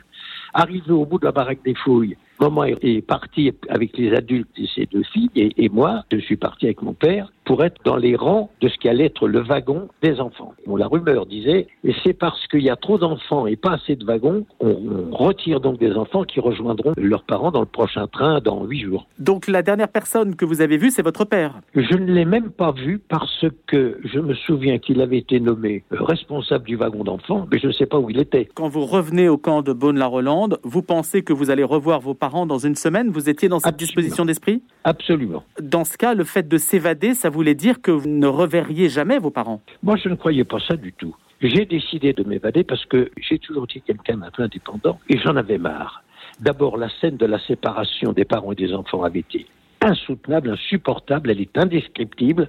Arrivé 0.54 0.92
au 0.92 1.04
bout 1.04 1.18
de 1.18 1.24
la 1.24 1.32
baraque 1.32 1.62
des 1.64 1.74
fouilles, 1.74 2.16
maman 2.40 2.64
est 2.64 3.06
partie 3.06 3.52
avec 3.68 3.96
les 3.96 4.14
adultes 4.14 4.48
et 4.56 4.66
ses 4.74 4.86
deux 4.86 5.02
filles, 5.02 5.30
et, 5.34 5.52
et 5.56 5.68
moi, 5.68 6.04
je 6.12 6.18
suis 6.18 6.36
parti 6.36 6.66
avec 6.66 6.82
mon 6.82 6.94
père 6.94 7.30
pour 7.48 7.64
être 7.64 7.80
dans 7.82 7.96
les 7.96 8.14
rangs 8.14 8.50
de 8.60 8.68
ce 8.68 8.76
qui 8.76 8.90
allait 8.90 9.06
être 9.06 9.26
le 9.26 9.40
wagon 9.40 9.88
des 10.02 10.20
enfants. 10.20 10.52
Bon, 10.66 10.76
la 10.76 10.86
rumeur 10.86 11.24
disait, 11.24 11.66
et 11.82 11.94
c'est 12.04 12.12
parce 12.12 12.46
qu'il 12.48 12.62
y 12.62 12.68
a 12.68 12.76
trop 12.76 12.98
d'enfants 12.98 13.46
et 13.46 13.56
pas 13.56 13.72
assez 13.72 13.96
de 13.96 14.04
wagons, 14.04 14.44
on, 14.60 14.68
on, 14.68 15.16
retire 15.16 15.58
donc 15.60 15.78
des 15.78 15.92
enfants 15.94 16.24
qui 16.24 16.40
rejoindront 16.40 16.92
leurs 16.98 17.22
parents 17.22 17.50
dans 17.50 17.60
le 17.60 17.66
prochain 17.66 18.06
train 18.06 18.40
dans 18.40 18.64
huit 18.64 18.82
jours. 18.82 19.06
Donc 19.18 19.48
la 19.48 19.62
dernière 19.62 19.88
personne 19.88 20.36
que 20.36 20.44
vous 20.44 20.60
avez 20.60 20.76
vue, 20.76 20.90
c'est 20.90 21.02
votre 21.02 21.24
père 21.24 21.60
Je 21.74 21.96
ne 21.96 22.12
l'ai 22.12 22.26
même 22.26 22.50
pas 22.50 22.72
vu 22.72 22.98
parce 22.98 23.46
que 23.66 23.98
je 24.04 24.20
me 24.20 24.34
souviens 24.34 24.78
qu'il 24.78 25.00
avait 25.00 25.18
été 25.18 25.40
nommé 25.40 25.84
responsable 25.90 26.66
du 26.66 26.76
wagon 26.76 27.02
d'enfants, 27.02 27.48
mais 27.50 27.58
je 27.58 27.68
ne 27.68 27.72
sais 27.72 27.86
pas 27.86 27.98
où 27.98 28.10
il 28.10 28.20
était. 28.20 28.46
Quand 28.54 28.68
vous 28.68 28.84
revenez 28.84 29.30
au 29.30 29.38
camp 29.38 29.62
de 29.62 29.72
Beaune-la-Rolande, 29.72 30.60
vous 30.64 30.82
pensez 30.82 31.22
que 31.22 31.32
vous 31.32 31.48
allez 31.50 31.64
revoir 31.64 32.00
vos 32.00 32.12
parents 32.12 32.27
dans 32.46 32.58
une 32.58 32.74
semaine 32.74 33.10
Vous 33.10 33.28
étiez 33.28 33.48
dans 33.48 33.58
cette 33.58 33.74
Absolument. 33.74 33.86
disposition 33.86 34.24
d'esprit? 34.24 34.62
Absolument. 34.84 35.44
Dans 35.60 35.84
ce 35.84 35.96
cas, 35.96 36.14
le 36.14 36.24
fait 36.24 36.46
de 36.48 36.58
s'évader, 36.58 37.14
ça 37.14 37.30
voulait 37.30 37.54
dire 37.54 37.80
que 37.80 37.90
vous 37.90 38.08
ne 38.08 38.26
reverriez 38.26 38.88
jamais 38.88 39.18
vos 39.18 39.30
parents? 39.30 39.60
Moi, 39.82 39.96
je 39.96 40.08
ne 40.08 40.14
croyais 40.14 40.44
pas 40.44 40.58
ça 40.66 40.76
du 40.76 40.92
tout. 40.92 41.14
J'ai 41.40 41.66
décidé 41.66 42.12
de 42.12 42.24
m'évader 42.24 42.64
parce 42.64 42.84
que 42.86 43.10
j'ai 43.16 43.38
toujours 43.38 43.64
été 43.64 43.80
quelqu'un 43.80 44.16
d'un 44.18 44.30
peu 44.30 44.42
indépendant 44.42 44.98
et 45.08 45.18
j'en 45.18 45.36
avais 45.36 45.58
marre. 45.58 46.02
D'abord, 46.40 46.76
la 46.76 46.88
scène 47.00 47.16
de 47.16 47.26
la 47.26 47.38
séparation 47.38 48.12
des 48.12 48.24
parents 48.24 48.52
et 48.52 48.56
des 48.56 48.72
enfants 48.74 49.02
avait 49.02 49.20
été 49.20 49.46
insoutenable, 49.80 50.50
insupportable, 50.50 51.30
elle 51.30 51.40
est 51.40 51.56
indescriptible. 51.56 52.48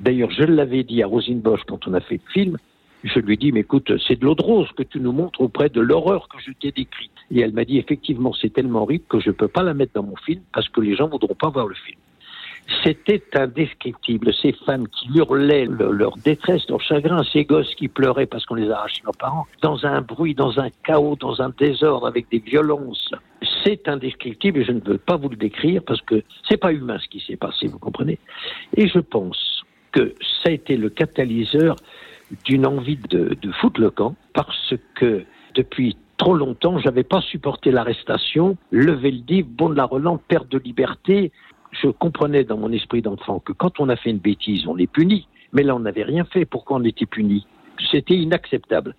D'ailleurs, 0.00 0.30
je 0.30 0.44
l'avais 0.44 0.82
dit 0.82 1.02
à 1.02 1.06
Rosine 1.06 1.40
Bosch 1.40 1.60
quand 1.68 1.86
on 1.86 1.94
a 1.94 2.00
fait 2.00 2.20
le 2.24 2.32
film, 2.32 2.58
je 3.04 3.18
lui 3.18 3.36
dit, 3.36 3.52
mais 3.52 3.60
écoute, 3.60 3.92
c'est 4.06 4.18
de 4.20 4.24
l'eau 4.24 4.34
de 4.34 4.42
rose 4.42 4.68
que 4.76 4.82
tu 4.82 5.00
nous 5.00 5.12
montres 5.12 5.40
auprès 5.40 5.68
de 5.68 5.80
l'horreur 5.80 6.28
que 6.28 6.38
je 6.40 6.52
t'ai 6.52 6.70
décrite. 6.70 7.10
Et 7.30 7.40
elle 7.40 7.52
m'a 7.52 7.64
dit, 7.64 7.78
effectivement, 7.78 8.32
c'est 8.32 8.52
tellement 8.52 8.82
horrible 8.82 9.04
que 9.08 9.18
je 9.20 9.28
ne 9.30 9.34
peux 9.34 9.48
pas 9.48 9.62
la 9.62 9.74
mettre 9.74 9.92
dans 9.94 10.04
mon 10.04 10.16
film 10.16 10.40
parce 10.52 10.68
que 10.68 10.80
les 10.80 10.94
gens 10.94 11.06
ne 11.06 11.12
voudront 11.12 11.34
pas 11.34 11.48
voir 11.48 11.66
le 11.66 11.74
film. 11.74 11.98
C'était 12.84 13.22
indescriptible. 13.34 14.32
Ces 14.40 14.52
femmes 14.52 14.86
qui 14.88 15.08
hurlaient 15.16 15.66
le- 15.66 15.90
leur 15.90 16.16
détresse, 16.16 16.68
leur 16.68 16.80
chagrin, 16.80 17.22
ces 17.24 17.44
gosses 17.44 17.74
qui 17.74 17.88
pleuraient 17.88 18.26
parce 18.26 18.46
qu'on 18.46 18.54
les 18.54 18.70
a 18.70 18.78
arrachés 18.78 19.02
leurs 19.04 19.16
parents, 19.16 19.46
dans 19.62 19.84
un 19.84 20.00
bruit, 20.00 20.34
dans 20.34 20.60
un 20.60 20.68
chaos, 20.86 21.16
dans 21.16 21.42
un 21.42 21.50
désordre, 21.50 22.06
avec 22.06 22.30
des 22.30 22.38
violences. 22.38 23.10
C'est 23.64 23.88
indescriptible 23.88 24.60
et 24.60 24.64
je 24.64 24.72
ne 24.72 24.80
veux 24.80 24.98
pas 24.98 25.16
vous 25.16 25.28
le 25.28 25.36
décrire 25.36 25.82
parce 25.84 26.00
que 26.02 26.22
c'est 26.48 26.56
pas 26.56 26.72
humain 26.72 26.98
ce 27.02 27.08
qui 27.08 27.20
s'est 27.20 27.36
passé, 27.36 27.66
vous 27.66 27.80
comprenez? 27.80 28.18
Et 28.76 28.86
je 28.86 29.00
pense 29.00 29.64
que 29.90 30.14
ça 30.42 30.50
a 30.50 30.52
été 30.52 30.76
le 30.76 30.88
catalyseur 30.88 31.74
d'une 32.44 32.66
envie 32.66 32.96
de, 32.96 33.36
foutre 33.60 33.80
le 33.80 33.90
camp 33.90 34.16
parce 34.34 34.74
que 34.94 35.24
depuis 35.54 35.96
trop 36.16 36.34
longtemps, 36.34 36.78
j'avais 36.78 37.02
pas 37.02 37.20
supporté 37.20 37.70
l'arrestation, 37.70 38.56
lever 38.70 39.10
le 39.10 39.18
div, 39.18 39.46
bon 39.46 39.70
de 39.70 39.74
la 39.74 39.84
Roland, 39.84 40.18
perte 40.28 40.48
de 40.48 40.58
liberté. 40.58 41.32
Je 41.72 41.88
comprenais 41.88 42.44
dans 42.44 42.56
mon 42.56 42.70
esprit 42.72 43.02
d'enfant 43.02 43.40
que 43.40 43.52
quand 43.52 43.80
on 43.80 43.88
a 43.88 43.96
fait 43.96 44.10
une 44.10 44.18
bêtise, 44.18 44.66
on 44.66 44.78
est 44.78 44.86
puni. 44.86 45.26
Mais 45.52 45.62
là, 45.62 45.74
on 45.76 45.80
n'avait 45.80 46.04
rien 46.04 46.24
fait. 46.24 46.44
Pourquoi 46.44 46.78
on 46.78 46.84
était 46.84 47.06
puni? 47.06 47.46
C'était 47.90 48.14
inacceptable. 48.14 48.94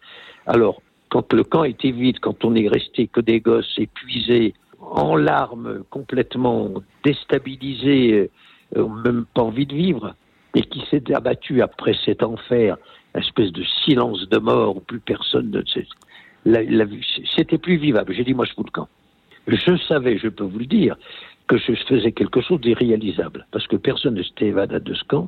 Alors, 0.45 0.81
quand 1.09 1.33
le 1.33 1.43
camp 1.43 1.63
était 1.63 1.91
vide, 1.91 2.19
quand 2.19 2.43
on 2.43 2.55
est 2.55 2.67
resté 2.67 3.07
que 3.07 3.21
des 3.21 3.39
gosses 3.39 3.73
épuisés, 3.77 4.53
en 4.79 5.15
larmes, 5.15 5.83
complètement 5.89 6.69
déstabilisés, 7.03 8.29
euh, 8.75 8.87
même 9.05 9.25
pas 9.33 9.43
envie 9.43 9.65
de 9.65 9.75
vivre, 9.75 10.15
et 10.55 10.61
qui 10.61 10.83
s'était 10.89 11.15
abattu 11.15 11.61
après 11.61 11.95
cet 12.05 12.21
enfer, 12.23 12.77
espèce 13.15 13.51
de 13.51 13.63
silence 13.85 14.27
de 14.29 14.37
mort 14.37 14.77
où 14.77 14.79
plus 14.79 14.99
personne 14.99 15.51
ne 15.51 15.63
sait. 15.65 15.87
C'était 17.35 17.57
plus 17.57 17.77
vivable. 17.77 18.13
J'ai 18.13 18.23
dit, 18.23 18.33
moi, 18.33 18.45
je 18.45 18.53
fous 18.53 18.63
le 18.63 18.71
camp. 18.71 18.87
Je 19.47 19.77
savais, 19.77 20.17
je 20.17 20.29
peux 20.29 20.43
vous 20.43 20.59
le 20.59 20.65
dire, 20.65 20.95
que 21.47 21.57
je 21.57 21.73
faisais 21.73 22.11
quelque 22.11 22.41
chose 22.41 22.61
d'irréalisable, 22.61 23.45
parce 23.51 23.67
que 23.67 23.75
personne 23.75 24.15
ne 24.15 24.23
s'était 24.23 24.47
évadé 24.47 24.79
de 24.79 24.93
ce 24.93 25.03
camp. 25.03 25.27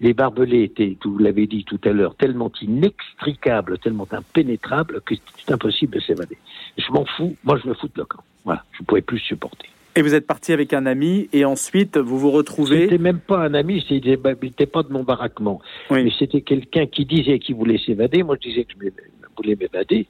Les 0.00 0.14
barbelés 0.14 0.62
étaient, 0.62 0.96
vous 1.04 1.18
l'avez 1.18 1.46
dit 1.46 1.64
tout 1.64 1.80
à 1.84 1.90
l'heure, 1.90 2.14
tellement 2.16 2.50
inextricables, 2.62 3.78
tellement 3.78 4.08
impénétrables 4.10 5.02
que 5.02 5.14
c'est 5.36 5.52
impossible 5.52 5.96
de 5.96 6.00
s'évader. 6.00 6.38
Je 6.78 6.90
m'en 6.90 7.04
fous, 7.04 7.36
moi 7.44 7.58
je 7.62 7.68
me 7.68 7.74
fous 7.74 7.88
de 7.88 7.92
le 8.00 8.06
camp. 8.06 8.24
Voilà, 8.44 8.64
je 8.72 8.82
ne 8.82 8.86
pouvais 8.86 9.02
plus 9.02 9.18
supporter. 9.18 9.68
Et 9.96 10.02
vous 10.02 10.14
êtes 10.14 10.26
parti 10.26 10.52
avec 10.52 10.72
un 10.72 10.86
ami 10.86 11.28
et 11.32 11.44
ensuite 11.44 11.96
vous 11.98 12.18
vous 12.18 12.32
retrouvez. 12.32 12.82
C'était 12.82 12.98
même 12.98 13.20
pas 13.20 13.38
un 13.38 13.54
ami, 13.54 13.84
c'était 13.88 14.16
pas 14.16 14.82
de 14.82 14.92
mon 14.92 15.04
baraquement. 15.04 15.60
Mais 15.90 16.10
c'était 16.18 16.40
quelqu'un 16.40 16.86
qui 16.86 17.04
disait 17.04 17.38
qu'il 17.38 17.54
voulait 17.54 17.78
s'évader. 17.78 18.24
Moi, 18.24 18.36
je 18.42 18.48
disais 18.48 18.64
que 18.64 18.72
je 18.72 18.90
voulais 19.36 19.54
m'évader. 19.54 20.08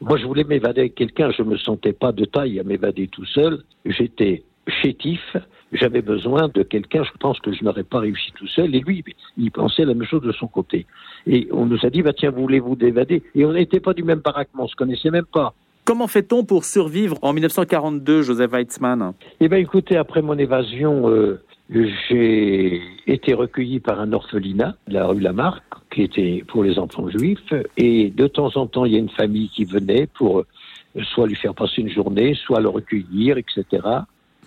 Moi, 0.00 0.16
je 0.16 0.24
voulais 0.24 0.44
m'évader 0.44 0.80
avec 0.80 0.94
quelqu'un. 0.94 1.30
Je 1.32 1.42
me 1.42 1.58
sentais 1.58 1.92
pas 1.92 2.12
de 2.12 2.24
taille 2.24 2.58
à 2.58 2.62
m'évader 2.62 3.08
tout 3.08 3.26
seul. 3.26 3.62
J'étais 3.84 4.42
chétif. 4.82 5.36
J'avais 5.72 6.00
besoin 6.00 6.48
de 6.48 6.62
quelqu'un. 6.62 7.04
Je 7.04 7.10
pense 7.20 7.38
que 7.40 7.52
je 7.52 7.62
n'aurais 7.62 7.84
pas 7.84 7.98
réussi 7.98 8.32
tout 8.36 8.46
seul. 8.46 8.74
Et 8.74 8.80
lui, 8.80 9.04
il 9.36 9.50
pensait 9.50 9.84
la 9.84 9.92
même 9.92 10.08
chose 10.08 10.22
de 10.22 10.32
son 10.32 10.46
côté. 10.46 10.86
Et 11.26 11.46
on 11.52 11.66
nous 11.66 11.84
a 11.84 11.90
dit, 11.90 12.00
bah 12.00 12.14
tiens, 12.14 12.30
voulez-vous 12.30 12.78
évader 12.80 13.22
Et 13.34 13.44
on 13.44 13.52
n'était 13.52 13.80
pas 13.80 13.92
du 13.92 14.02
même 14.02 14.20
baraquement. 14.20 14.64
On 14.64 14.68
se 14.68 14.76
connaissait 14.76 15.10
même 15.10 15.26
pas. 15.26 15.54
Comment 15.86 16.08
fait-on 16.08 16.44
pour 16.44 16.64
survivre 16.64 17.16
en 17.22 17.32
1942, 17.32 18.22
Joseph 18.22 18.50
Weitzmann 18.50 19.12
Eh 19.38 19.48
bien, 19.48 19.58
écoutez, 19.58 19.96
après 19.96 20.20
mon 20.20 20.36
évasion, 20.36 21.08
euh, 21.08 21.40
j'ai 21.70 22.82
été 23.06 23.34
recueilli 23.34 23.78
par 23.78 24.00
un 24.00 24.12
orphelinat, 24.12 24.74
la 24.88 25.06
rue 25.06 25.20
Lamarck, 25.20 25.62
qui 25.92 26.02
était 26.02 26.42
pour 26.48 26.64
les 26.64 26.80
enfants 26.80 27.08
juifs. 27.08 27.54
Et 27.76 28.10
de 28.10 28.26
temps 28.26 28.50
en 28.56 28.66
temps, 28.66 28.84
il 28.84 28.94
y 28.94 28.96
a 28.96 28.98
une 28.98 29.10
famille 29.10 29.48
qui 29.50 29.64
venait 29.64 30.08
pour 30.08 30.40
euh, 30.40 30.46
soit 31.04 31.28
lui 31.28 31.36
faire 31.36 31.54
passer 31.54 31.82
une 31.82 31.90
journée, 31.90 32.34
soit 32.34 32.58
le 32.58 32.68
recueillir, 32.68 33.38
etc. 33.38 33.64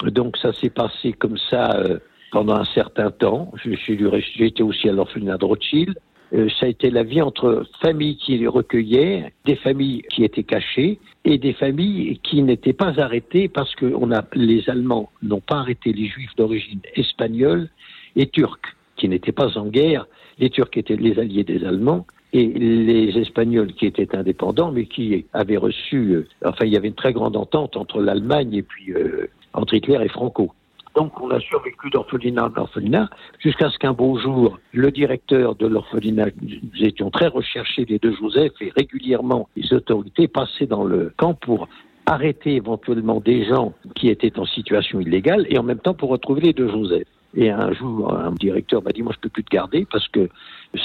Donc 0.04 0.36
ça 0.36 0.52
s'est 0.52 0.70
passé 0.70 1.14
comme 1.14 1.38
ça 1.50 1.72
euh, 1.78 2.00
pendant 2.34 2.56
un 2.56 2.66
certain 2.66 3.12
temps. 3.12 3.54
J'ai 3.64 4.46
été 4.46 4.62
aussi 4.62 4.90
à 4.90 4.92
l'orphelinat 4.92 5.38
de 5.38 5.46
Rothschild. 5.46 5.98
Euh, 6.34 6.48
ça 6.60 6.68
a 6.68 6.70
été 6.70 6.92
la 6.92 7.04
vie 7.04 7.22
entre 7.22 7.66
familles 7.82 8.18
qui 8.18 8.38
les 8.38 8.48
recueillaient, 8.48 9.32
des 9.46 9.56
familles 9.56 10.04
qui 10.10 10.24
étaient 10.24 10.44
cachées 10.44 11.00
et 11.26 11.38
des 11.38 11.54
familles 11.54 12.20
qui 12.24 12.42
n'étaient 12.44 12.74
pas 12.74 13.00
arrêtées 13.00 13.48
parce 13.48 13.74
que 13.76 13.92
les 14.34 14.70
Allemands 14.70 15.10
n'ont 15.24 15.42
pas 15.42 15.58
arrêté 15.58 15.92
les 15.92 16.06
Juifs 16.06 16.36
d'origine 16.38 16.82
espagnole 16.96 17.70
et 18.16 18.28
turque 18.28 18.76
qui 18.96 19.10
n'étaient 19.10 19.32
pas 19.32 19.58
en 19.58 19.66
guerre. 19.66 20.06
Les 20.38 20.50
Turcs 20.50 20.70
étaient 20.76 20.96
les 20.96 21.18
alliés 21.20 21.44
des 21.44 21.66
Allemands 21.66 22.06
et 22.32 22.46
les 22.46 23.18
Espagnols 23.18 23.74
qui 23.74 23.88
étaient 23.88 24.16
indépendants 24.16 24.72
mais 24.72 24.86
qui 24.86 25.26
avaient 25.34 25.58
reçu, 25.58 26.12
euh, 26.12 26.28
enfin 26.46 26.66
il 26.66 26.74
y 26.74 26.78
avait 26.78 26.90
une 26.90 26.94
très 26.94 27.14
grande 27.14 27.36
entente 27.36 27.76
entre 27.76 28.02
l'Allemagne 28.02 28.54
et 28.54 28.62
puis 28.62 28.92
euh, 28.92 29.28
entre 29.54 29.74
Hitler 29.74 30.00
et 30.04 30.10
Franco. 30.10 30.52
Donc 31.00 31.18
on 31.22 31.32
a 31.32 31.40
survécu 31.40 31.90
d'orphelinat 31.90 32.48
en 32.48 32.60
orphelinat 32.60 33.10
jusqu'à 33.40 33.70
ce 33.70 33.78
qu'un 33.78 33.94
beau 33.94 34.20
jour, 34.20 34.60
le 34.74 34.92
directeur 34.92 35.56
de 35.56 35.66
l'orphelinat, 35.66 36.26
nous 36.42 36.86
étions 36.86 37.10
très 37.10 37.28
recherchés 37.28 37.86
les 37.86 38.00
deux 38.00 38.14
Joseph 38.18 38.52
et 38.60 38.74
régulièrement 38.76 39.48
les 39.56 39.74
autorités 39.74 40.28
passaient 40.28 40.66
dans 40.66 40.84
le 40.84 41.14
camp 41.16 41.36
pour 41.36 41.70
arrêter 42.06 42.56
éventuellement 42.56 43.22
des 43.22 43.46
gens 43.46 43.72
qui 43.96 44.10
étaient 44.10 44.38
en 44.38 44.46
situation 44.46 45.00
illégale 45.00 45.46
et 45.50 45.58
en 45.58 45.64
même 45.64 45.80
temps 45.80 45.94
pour 45.94 46.10
retrouver 46.10 46.42
les 46.42 46.54
deux 46.54 46.68
Joseph. 46.70 47.08
Et 47.34 47.50
un 47.50 47.72
jour, 47.72 48.14
un 48.14 48.34
directeur 48.34 48.84
m'a 48.84 48.92
dit, 48.92 49.02
moi 49.02 49.14
je 49.16 49.22
peux 49.22 49.30
plus 49.30 49.46
te 49.46 49.56
garder 49.56 49.88
parce 49.90 50.10
que 50.10 50.28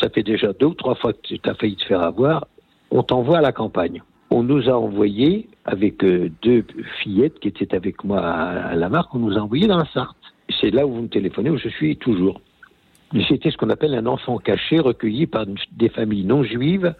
ça 0.00 0.08
fait 0.10 0.22
déjà 0.22 0.52
deux 0.52 0.66
ou 0.66 0.74
trois 0.74 0.94
fois 0.94 1.12
que 1.12 1.18
tu 1.22 1.40
as 1.44 1.54
failli 1.54 1.74
te 1.74 1.86
faire 1.86 2.02
avoir, 2.02 2.46
on 2.92 3.02
t'envoie 3.02 3.38
à 3.38 3.42
la 3.42 3.50
campagne 3.50 4.00
on 4.30 4.42
nous 4.42 4.68
a 4.68 4.72
envoyé, 4.72 5.48
avec 5.64 6.02
euh, 6.04 6.30
deux 6.42 6.64
fillettes 7.02 7.38
qui 7.40 7.48
étaient 7.48 7.74
avec 7.74 8.04
moi 8.04 8.20
à, 8.20 8.74
la 8.74 8.88
marque, 8.88 9.14
on 9.14 9.20
nous 9.20 9.36
a 9.36 9.40
envoyé 9.40 9.66
dans 9.66 9.78
la 9.78 9.86
Sarthe. 9.92 10.16
C'est 10.60 10.70
là 10.70 10.86
où 10.86 10.94
vous 10.94 11.02
me 11.02 11.08
téléphonez, 11.08 11.50
où 11.50 11.58
je 11.58 11.68
suis 11.68 11.96
toujours. 11.96 12.40
C'était 13.28 13.50
ce 13.50 13.56
qu'on 13.56 13.70
appelle 13.70 13.94
un 13.94 14.06
enfant 14.06 14.38
caché, 14.38 14.80
recueilli 14.80 15.26
par 15.26 15.46
des 15.72 15.88
familles 15.88 16.24
non 16.24 16.42
juives 16.42 16.94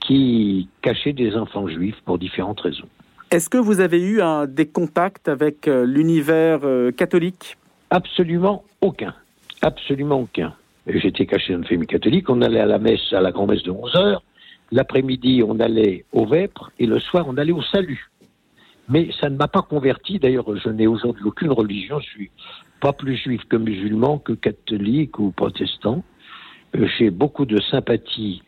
qui 0.00 0.68
cachaient 0.82 1.12
des 1.12 1.36
enfants 1.36 1.68
juifs 1.68 2.00
pour 2.04 2.18
différentes 2.18 2.60
raisons. 2.60 2.88
Est-ce 3.30 3.48
que 3.48 3.58
vous 3.58 3.78
avez 3.78 4.02
eu 4.02 4.20
un, 4.20 4.46
des 4.46 4.66
contacts 4.66 5.28
avec 5.28 5.68
euh, 5.68 5.84
l'univers 5.86 6.60
euh, 6.64 6.90
catholique? 6.90 7.56
Absolument 7.90 8.64
aucun. 8.80 9.14
Absolument 9.62 10.20
aucun. 10.20 10.54
J'étais 10.86 11.26
caché 11.26 11.52
dans 11.52 11.60
une 11.60 11.66
famille 11.66 11.86
catholique, 11.86 12.28
on 12.28 12.42
allait 12.42 12.60
à 12.60 12.66
la 12.66 12.78
messe, 12.78 13.12
à 13.12 13.20
la 13.20 13.30
grand-messe 13.30 13.62
de 13.62 13.70
11 13.70 13.96
heures, 13.96 14.22
L'après-midi, 14.72 15.42
on 15.46 15.58
allait 15.58 16.04
au 16.12 16.26
Vêpres 16.26 16.70
et 16.78 16.86
le 16.86 17.00
soir, 17.00 17.26
on 17.28 17.36
allait 17.36 17.52
au 17.52 17.62
Salut. 17.62 18.10
Mais 18.88 19.10
ça 19.20 19.30
ne 19.30 19.36
m'a 19.36 19.48
pas 19.48 19.62
converti. 19.62 20.18
D'ailleurs, 20.18 20.56
je 20.56 20.68
n'ai 20.68 20.86
aujourd'hui 20.86 21.24
aucune 21.24 21.52
religion. 21.52 22.00
Je 22.00 22.08
suis 22.08 22.30
pas 22.80 22.92
plus 22.92 23.16
juif 23.16 23.42
que 23.48 23.56
musulman, 23.56 24.18
que 24.18 24.32
catholique 24.32 25.18
ou 25.18 25.30
protestant. 25.30 26.02
Euh, 26.76 26.86
j'ai 26.98 27.10
beaucoup 27.10 27.46
de 27.46 27.60
sympathie 27.60 28.42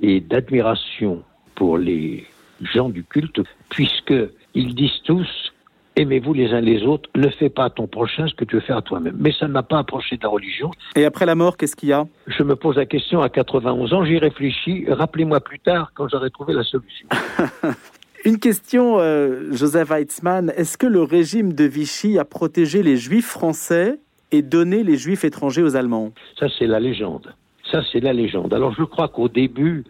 et 0.00 0.20
d'admiration 0.20 1.22
pour 1.54 1.78
les 1.78 2.26
gens 2.60 2.88
du 2.88 3.04
culte, 3.04 3.40
puisqu'ils 3.68 4.74
disent 4.74 5.02
tous 5.04 5.51
aimez-vous 5.96 6.34
les 6.34 6.52
uns 6.52 6.60
les 6.60 6.82
autres, 6.84 7.08
ne 7.14 7.28
fais 7.28 7.50
pas 7.50 7.64
à 7.64 7.70
ton 7.70 7.86
prochain 7.86 8.26
ce 8.26 8.34
que 8.34 8.44
tu 8.44 8.56
veux 8.56 8.62
faire 8.62 8.78
à 8.78 8.82
toi-même. 8.82 9.16
Mais 9.18 9.32
ça 9.32 9.46
ne 9.46 9.52
m'a 9.52 9.62
pas 9.62 9.78
approché 9.78 10.16
de 10.16 10.22
la 10.22 10.28
religion. 10.28 10.70
Et 10.96 11.04
après 11.04 11.26
la 11.26 11.34
mort, 11.34 11.56
qu'est-ce 11.56 11.76
qu'il 11.76 11.90
y 11.90 11.92
a? 11.92 12.06
Je 12.26 12.42
me 12.42 12.56
pose 12.56 12.76
la 12.76 12.86
question 12.86 13.20
à 13.20 13.28
91 13.28 13.92
ans, 13.92 14.04
j'y 14.04 14.18
réfléchis, 14.18 14.86
rappelez-moi 14.88 15.40
plus 15.40 15.60
tard 15.60 15.92
quand 15.94 16.08
j'aurai 16.08 16.30
trouvé 16.30 16.54
la 16.54 16.64
solution. 16.64 17.08
Une 18.24 18.38
question, 18.38 19.00
euh, 19.00 19.52
Joseph 19.52 19.88
Weitzmann, 19.90 20.52
est-ce 20.56 20.78
que 20.78 20.86
le 20.86 21.02
régime 21.02 21.54
de 21.54 21.64
Vichy 21.64 22.18
a 22.20 22.24
protégé 22.24 22.84
les 22.84 22.96
juifs 22.96 23.26
français 23.26 23.98
et 24.30 24.42
donné 24.42 24.84
les 24.84 24.96
juifs 24.96 25.24
étrangers 25.24 25.62
aux 25.62 25.74
Allemands? 25.74 26.12
Ça, 26.38 26.46
c'est 26.56 26.68
la 26.68 26.78
légende. 26.78 27.34
Ça, 27.68 27.82
c'est 27.90 27.98
la 27.98 28.12
légende. 28.12 28.54
Alors, 28.54 28.72
je 28.74 28.84
crois 28.84 29.08
qu'au 29.08 29.28
début, 29.28 29.84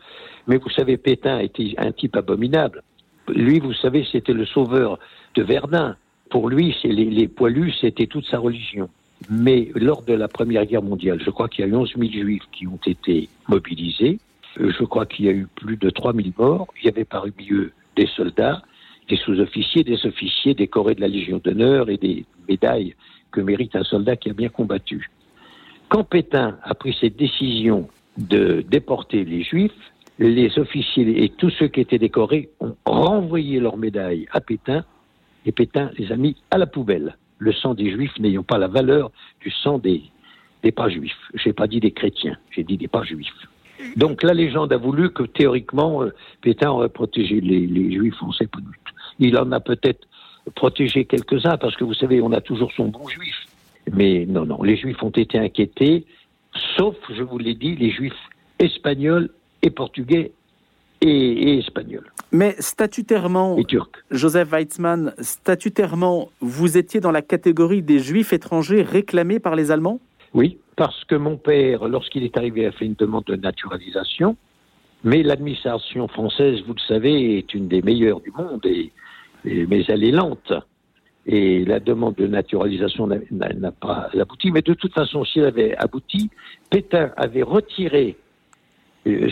mais 0.47 0.57
vous 0.57 0.71
savez, 0.71 0.97
Pétain 0.97 1.41
était 1.41 1.75
un 1.77 1.93
type 1.93 2.17
abominable. 2.17 2.83
Lui, 3.29 3.61
vous 3.61 3.75
savez, 3.75 4.07
c'était 4.11 4.33
le 4.33 4.47
sauveur 4.47 4.99
de 5.35 5.43
Verdun. 5.43 5.97
Pour 6.31 6.49
lui, 6.49 6.75
c'est 6.81 6.89
les, 6.89 7.29
poilus, 7.29 7.73
c'était 7.81 8.07
toute 8.07 8.27
sa 8.27 8.39
religion. 8.39 8.89
Mais 9.31 9.71
lors 9.75 10.03
de 10.03 10.15
la 10.15 10.29
Première 10.29 10.67
Guerre 10.67 10.83
mondiale, 10.83 11.21
je 11.25 11.31
crois 11.31 11.49
qu'il 11.49 11.65
y 11.65 11.69
a 11.69 11.71
eu 11.71 11.77
11 11.77 11.95
000 11.97 12.11
juifs 12.11 12.43
qui 12.53 12.67
ont 12.67 12.81
été 12.87 13.29
mobilisés. 13.49 14.19
Euh, 14.61 14.73
je 14.77 14.85
crois 14.85 15.07
qu'il 15.07 15.27
y 15.27 15.29
a 15.29 15.33
eu 15.33 15.47
plus 15.55 15.77
de 15.77 15.91
3 15.91 16.13
000 16.15 16.29
morts. 16.37 16.67
Il 16.81 16.87
y 16.87 16.89
avait 16.89 17.05
parmi 17.05 17.33
eux 17.51 17.73
des 17.97 18.07
soldats, 18.07 18.63
des 19.09 19.17
sous-officiers, 19.17 19.85
des 19.85 20.05
officiers 20.07 20.55
décorés 20.55 20.95
de 20.95 21.01
la 21.01 21.09
Légion 21.09 21.41
d'honneur 21.43 21.91
et 21.91 21.99
des 21.99 22.25
médailles 22.49 22.95
que 23.31 23.41
mérite 23.41 23.77
un 23.77 23.85
soldat 23.85 24.17
qui 24.17 24.31
a 24.31 24.33
bien 24.33 24.49
combattu. 24.49 25.11
Quand 25.89 26.05
Pétain 26.05 26.59
a 26.63 26.75
pris 26.75 26.97
cette 27.01 27.17
décision 27.17 27.89
de 28.17 28.65
déporter 28.69 29.25
les 29.25 29.43
juifs, 29.43 29.92
les 30.29 30.57
officiers 30.59 31.25
et 31.25 31.31
tous 31.31 31.51
ceux 31.51 31.69
qui 31.69 31.81
étaient 31.81 31.99
décorés 31.99 32.51
ont 32.61 32.77
renvoyé 32.85 33.59
leurs 33.59 33.77
médailles 33.77 34.29
à 34.31 34.41
Pétain 34.41 34.85
et 35.45 35.53
Pétain 35.53 35.91
les 35.99 36.13
a 36.13 36.17
mis 36.17 36.37
à 36.51 36.59
la 36.59 36.67
poubelle. 36.67 37.17
Le 37.39 37.53
sang 37.53 37.75
des 37.75 37.91
juifs 37.91 38.17
n'ayant 38.21 38.45
pas 38.45 38.59
la 38.59 38.69
valeur 38.69 39.11
du 39.41 39.51
sang 39.51 39.79
des, 39.79 40.03
pas 40.77 40.89
juifs. 40.89 41.19
J'ai 41.35 41.53
pas 41.53 41.67
dit 41.67 41.81
des 41.81 41.91
chrétiens, 41.91 42.37
j'ai 42.53 42.63
dit 42.63 42.77
des 42.77 42.87
pas 42.87 43.03
juifs. 43.03 43.33
Donc 43.97 44.23
la 44.23 44.33
légende 44.33 44.73
a 44.73 44.77
voulu 44.77 45.11
que 45.13 45.25
théoriquement 45.25 46.05
euh, 46.05 46.15
Pétain 46.41 46.71
aurait 46.71 46.89
protégé 46.89 47.41
les, 47.41 47.67
les 47.67 47.93
juifs 47.93 48.15
français 48.15 48.47
pas 48.47 48.61
Il 49.19 49.37
en 49.37 49.51
a 49.51 49.59
peut-être 49.59 50.07
protégé 50.55 51.05
quelques-uns 51.05 51.57
parce 51.57 51.75
que 51.75 51.83
vous 51.83 51.95
savez, 51.95 52.21
on 52.21 52.31
a 52.31 52.41
toujours 52.41 52.71
son 52.77 52.87
bon 52.87 53.09
juif. 53.09 53.35
Mais 53.93 54.25
non, 54.27 54.47
non, 54.47 54.63
les 54.63 54.77
juifs 54.77 55.03
ont 55.03 55.11
été 55.11 55.37
inquiétés, 55.37 56.07
sauf, 56.77 56.95
je 57.13 57.25
vous 57.25 57.39
l'ai 57.39 57.55
dit, 57.55 57.75
les 57.75 57.91
juifs 57.91 58.15
espagnols 58.61 59.31
et 59.63 59.71
portugais 59.71 60.33
et, 61.01 61.59
espagnol. 61.59 62.13
Mais 62.31 62.55
statutairement, 62.59 63.59
Joseph 64.11 64.51
Weitzmann, 64.51 65.15
statutairement, 65.19 66.31
vous 66.41 66.79
étiez 66.79 67.01
dans 67.01 67.11
la 67.11 67.23
catégorie 67.23 67.83
des 67.83 67.99
juifs 67.99 68.33
étrangers 68.33 68.83
réclamés 68.83 69.41
par 69.41 69.57
les 69.57 69.71
Allemands? 69.71 70.01
Oui, 70.33 70.59
parce 70.77 71.05
que 71.05 71.15
mon 71.15 71.37
père, 71.37 71.89
lorsqu'il 71.89 72.25
est 72.25 72.37
arrivé, 72.37 72.67
a 72.67 72.73
fait 72.73 72.87
une 72.87 72.95
demande 72.95 73.25
de 73.25 73.37
naturalisation. 73.37 74.37
Mais 75.05 75.23
l'administration 75.23 76.07
française, 76.09 76.61
vous 76.67 76.75
le 76.75 76.81
savez, 76.87 77.39
est 77.39 77.53
une 77.55 77.69
des 77.69 77.83
meilleures 77.83 78.21
du 78.21 78.31
monde, 78.31 78.65
et, 78.65 78.93
mais 79.45 79.85
elle 79.89 80.05
est 80.05 80.13
lente. 80.13 80.53
Et 81.27 81.65
la 81.65 81.81
demande 81.81 82.15
de 82.17 82.27
naturalisation 82.27 83.07
n'a 83.07 83.73
pas 83.73 84.09
abouti. 84.19 84.51
Mais 84.51 84.63
de 84.63 84.75
toute 84.75 84.93
façon, 84.93 85.25
si 85.25 85.41
elle 85.41 85.47
avait 85.47 85.77
abouti, 85.77 86.31
Pétain 86.71 87.11
avait 87.17 87.43
retiré 87.43 88.17
euh, 89.07 89.29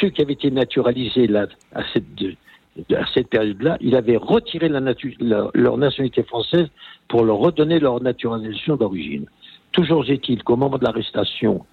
ceux 0.00 0.10
qui 0.10 0.22
avaient 0.22 0.34
été 0.34 0.50
naturalisés 0.50 1.28
à 1.72 1.82
cette, 1.92 3.28
période-là, 3.28 3.78
il 3.80 3.96
avait 3.96 4.16
retiré 4.16 4.68
leur, 4.68 5.78
nationalité 5.78 6.22
française 6.22 6.68
pour 7.08 7.24
leur 7.24 7.38
redonner 7.38 7.80
leur 7.80 8.02
naturalisation 8.02 8.76
d'origine. 8.76 9.26
Toujours 9.72 10.08
est-il 10.08 10.42
qu'au 10.44 10.56
moment 10.56 10.78
de 10.78 10.84
l'arrestation, 10.84 11.64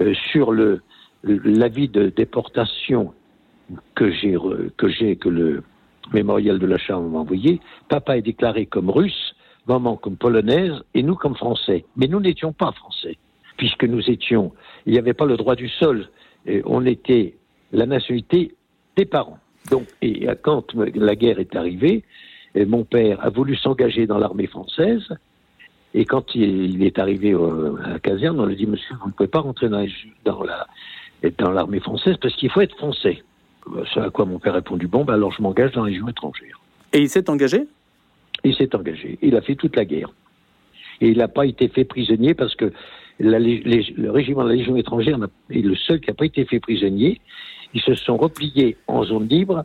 euh, 0.00 0.14
sur 0.32 0.52
l'avis 1.24 1.88
de 1.88 2.08
déportation 2.08 3.12
que 3.94 4.10
j'ai 4.10 4.36
que 4.76 4.88
j'ai 4.88 5.16
que 5.16 5.28
le 5.28 5.62
mémorial 6.12 6.58
de 6.58 6.66
la 6.66 6.78
Chambre 6.78 7.08
m'a 7.08 7.18
envoyé, 7.18 7.60
papa 7.88 8.16
est 8.16 8.22
déclaré 8.22 8.66
comme 8.66 8.90
russe, 8.90 9.34
maman 9.66 9.96
comme 9.96 10.16
polonaise 10.16 10.72
et 10.94 11.02
nous 11.02 11.16
comme 11.16 11.34
français. 11.34 11.84
Mais 11.96 12.06
nous 12.06 12.20
n'étions 12.20 12.52
pas 12.52 12.72
français, 12.72 13.16
puisque 13.56 13.84
nous 13.84 14.08
étions, 14.10 14.52
il 14.86 14.92
n'y 14.92 14.98
avait 14.98 15.14
pas 15.14 15.26
le 15.26 15.36
droit 15.36 15.54
du 15.54 15.68
sol, 15.68 16.08
on 16.64 16.84
était 16.86 17.34
la 17.72 17.86
nationalité 17.86 18.54
des 18.96 19.04
parents. 19.04 19.38
Donc, 19.70 19.86
et 20.02 20.26
quand 20.42 20.74
la 20.74 21.14
guerre 21.14 21.38
est 21.38 21.54
arrivée, 21.56 22.04
mon 22.54 22.84
père 22.84 23.24
a 23.24 23.30
voulu 23.30 23.56
s'engager 23.56 24.06
dans 24.06 24.18
l'armée 24.18 24.46
française. 24.46 25.06
Et 25.94 26.04
quand 26.04 26.34
il 26.34 26.82
est 26.82 26.98
arrivé 26.98 27.34
à 27.34 27.88
la 27.90 27.98
caserne, 27.98 28.40
on 28.40 28.46
lui 28.46 28.54
a 28.54 28.56
dit 28.56 28.66
Monsieur, 28.66 28.94
vous 29.00 29.08
ne 29.08 29.12
pouvez 29.12 29.28
pas 29.28 29.40
rentrer 29.40 29.68
dans, 29.68 29.84
dans 30.24 31.50
l'armée 31.50 31.80
française 31.80 32.16
parce 32.20 32.34
qu'il 32.36 32.50
faut 32.50 32.60
être 32.60 32.76
français. 32.76 33.22
Ce 33.92 34.00
à 34.00 34.10
quoi 34.10 34.24
mon 34.24 34.38
père 34.38 34.52
a 34.52 34.56
répondu 34.56 34.86
Bon, 34.86 35.04
ben 35.04 35.14
alors 35.14 35.32
je 35.32 35.42
m'engage 35.42 35.72
dans 35.72 35.84
les 35.84 35.92
légion 35.92 36.08
étrangères. 36.08 36.60
Et 36.92 37.00
il 37.00 37.08
s'est 37.08 37.28
engagé? 37.28 37.66
Il 38.44 38.54
s'est 38.54 38.74
engagé. 38.74 39.18
Il 39.20 39.36
a 39.36 39.42
fait 39.42 39.56
toute 39.56 39.76
la 39.76 39.84
guerre. 39.84 40.10
Et 41.00 41.08
il 41.08 41.18
n'a 41.18 41.28
pas 41.28 41.46
été 41.46 41.68
fait 41.68 41.84
prisonnier 41.84 42.34
parce 42.34 42.54
que 42.54 42.72
le 43.18 44.10
régiment 44.10 44.44
de 44.44 44.48
la 44.48 44.54
Légion 44.54 44.76
étrangère 44.76 45.18
est 45.50 45.60
le 45.60 45.74
seul 45.74 46.00
qui 46.00 46.08
n'a 46.08 46.14
pas 46.14 46.26
été 46.26 46.44
fait 46.44 46.60
prisonnier. 46.60 47.20
Ils 47.74 47.80
se 47.80 47.94
sont 47.94 48.16
repliés 48.16 48.76
en 48.86 49.04
zone 49.04 49.28
libre 49.28 49.64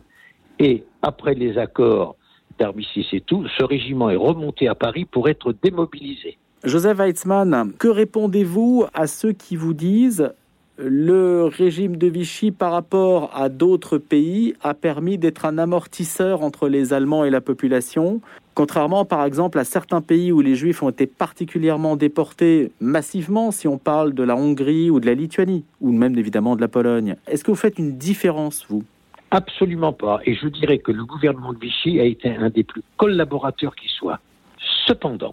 et 0.58 0.84
après 1.02 1.34
les 1.34 1.58
accords 1.58 2.16
d'armistice 2.58 3.06
et 3.12 3.20
tout, 3.20 3.46
ce 3.58 3.64
régiment 3.64 4.10
est 4.10 4.16
remonté 4.16 4.68
à 4.68 4.74
Paris 4.74 5.04
pour 5.04 5.28
être 5.28 5.54
démobilisé. 5.62 6.38
Joseph 6.62 6.98
Weitzmann, 6.98 7.72
que 7.78 7.88
répondez-vous 7.88 8.86
à 8.94 9.06
ceux 9.06 9.32
qui 9.32 9.56
vous 9.56 9.74
disent 9.74 10.32
le 10.78 11.44
régime 11.44 11.96
de 11.96 12.06
Vichy 12.08 12.50
par 12.50 12.72
rapport 12.72 13.30
à 13.34 13.48
d'autres 13.48 13.98
pays 13.98 14.54
a 14.62 14.74
permis 14.74 15.18
d'être 15.18 15.44
un 15.44 15.58
amortisseur 15.58 16.42
entre 16.42 16.68
les 16.68 16.92
Allemands 16.92 17.24
et 17.24 17.30
la 17.30 17.40
population, 17.40 18.20
contrairement 18.54 19.04
par 19.04 19.24
exemple 19.24 19.58
à 19.58 19.64
certains 19.64 20.00
pays 20.00 20.32
où 20.32 20.40
les 20.40 20.54
Juifs 20.54 20.82
ont 20.82 20.90
été 20.90 21.06
particulièrement 21.06 21.96
déportés 21.96 22.72
massivement, 22.80 23.50
si 23.50 23.68
on 23.68 23.78
parle 23.78 24.14
de 24.14 24.22
la 24.22 24.36
Hongrie 24.36 24.90
ou 24.90 25.00
de 25.00 25.06
la 25.06 25.14
Lituanie, 25.14 25.64
ou 25.80 25.92
même 25.92 26.16
évidemment 26.18 26.56
de 26.56 26.60
la 26.60 26.68
Pologne. 26.68 27.16
Est-ce 27.26 27.44
que 27.44 27.50
vous 27.50 27.56
faites 27.56 27.78
une 27.78 27.96
différence, 27.98 28.64
vous? 28.68 28.84
Absolument 29.30 29.92
pas. 29.92 30.20
Et 30.24 30.34
je 30.34 30.46
dirais 30.46 30.78
que 30.78 30.92
le 30.92 31.04
gouvernement 31.04 31.52
de 31.52 31.58
Vichy 31.58 31.98
a 31.98 32.04
été 32.04 32.28
un 32.28 32.50
des 32.50 32.62
plus 32.62 32.82
collaborateurs 32.96 33.74
qui 33.74 33.88
soit. 33.88 34.20
Cependant, 34.86 35.32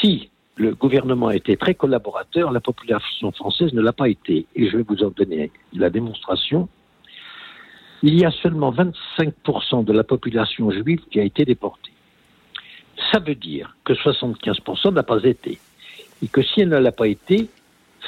si 0.00 0.30
le 0.56 0.74
gouvernement 0.74 1.28
a 1.28 1.36
été 1.36 1.56
très 1.56 1.74
collaborateur, 1.74 2.50
la 2.50 2.60
population 2.60 3.32
française 3.32 3.72
ne 3.72 3.80
l'a 3.80 3.92
pas 3.92 4.08
été. 4.08 4.46
Et 4.54 4.68
je 4.68 4.76
vais 4.76 4.84
vous 4.86 5.02
en 5.02 5.10
donner 5.10 5.50
la 5.72 5.88
démonstration. 5.88 6.68
Il 8.02 8.18
y 8.18 8.24
a 8.24 8.30
seulement 8.30 8.72
25% 8.72 9.84
de 9.84 9.92
la 9.92 10.04
population 10.04 10.70
juive 10.70 11.00
qui 11.10 11.18
a 11.18 11.24
été 11.24 11.44
déportée. 11.44 11.92
Ça 13.12 13.18
veut 13.18 13.34
dire 13.34 13.76
que 13.84 13.92
75% 13.92 14.92
n'a 14.92 15.02
pas 15.02 15.22
été. 15.22 15.58
Et 16.22 16.28
que 16.28 16.42
si 16.42 16.60
elle 16.60 16.70
ne 16.70 16.78
l'a 16.78 16.92
pas 16.92 17.08
été, 17.08 17.48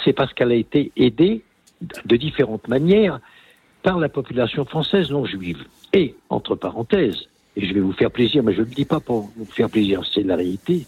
c'est 0.04 0.12
parce 0.12 0.32
qu'elle 0.32 0.52
a 0.52 0.56
été 0.56 0.92
aidée 0.96 1.42
de 2.04 2.16
différentes 2.16 2.68
manières 2.68 3.20
par 3.82 3.98
la 3.98 4.08
population 4.08 4.64
française 4.64 5.10
non 5.10 5.24
juive. 5.24 5.64
Et, 5.92 6.14
entre 6.28 6.54
parenthèses, 6.54 7.28
et 7.56 7.66
je 7.66 7.74
vais 7.74 7.80
vous 7.80 7.92
faire 7.92 8.10
plaisir, 8.10 8.42
mais 8.42 8.52
je 8.52 8.60
ne 8.60 8.66
le 8.66 8.74
dis 8.74 8.84
pas 8.84 9.00
pour 9.00 9.30
vous 9.36 9.44
faire 9.44 9.70
plaisir, 9.70 10.02
c'est 10.12 10.22
la 10.22 10.36
réalité, 10.36 10.86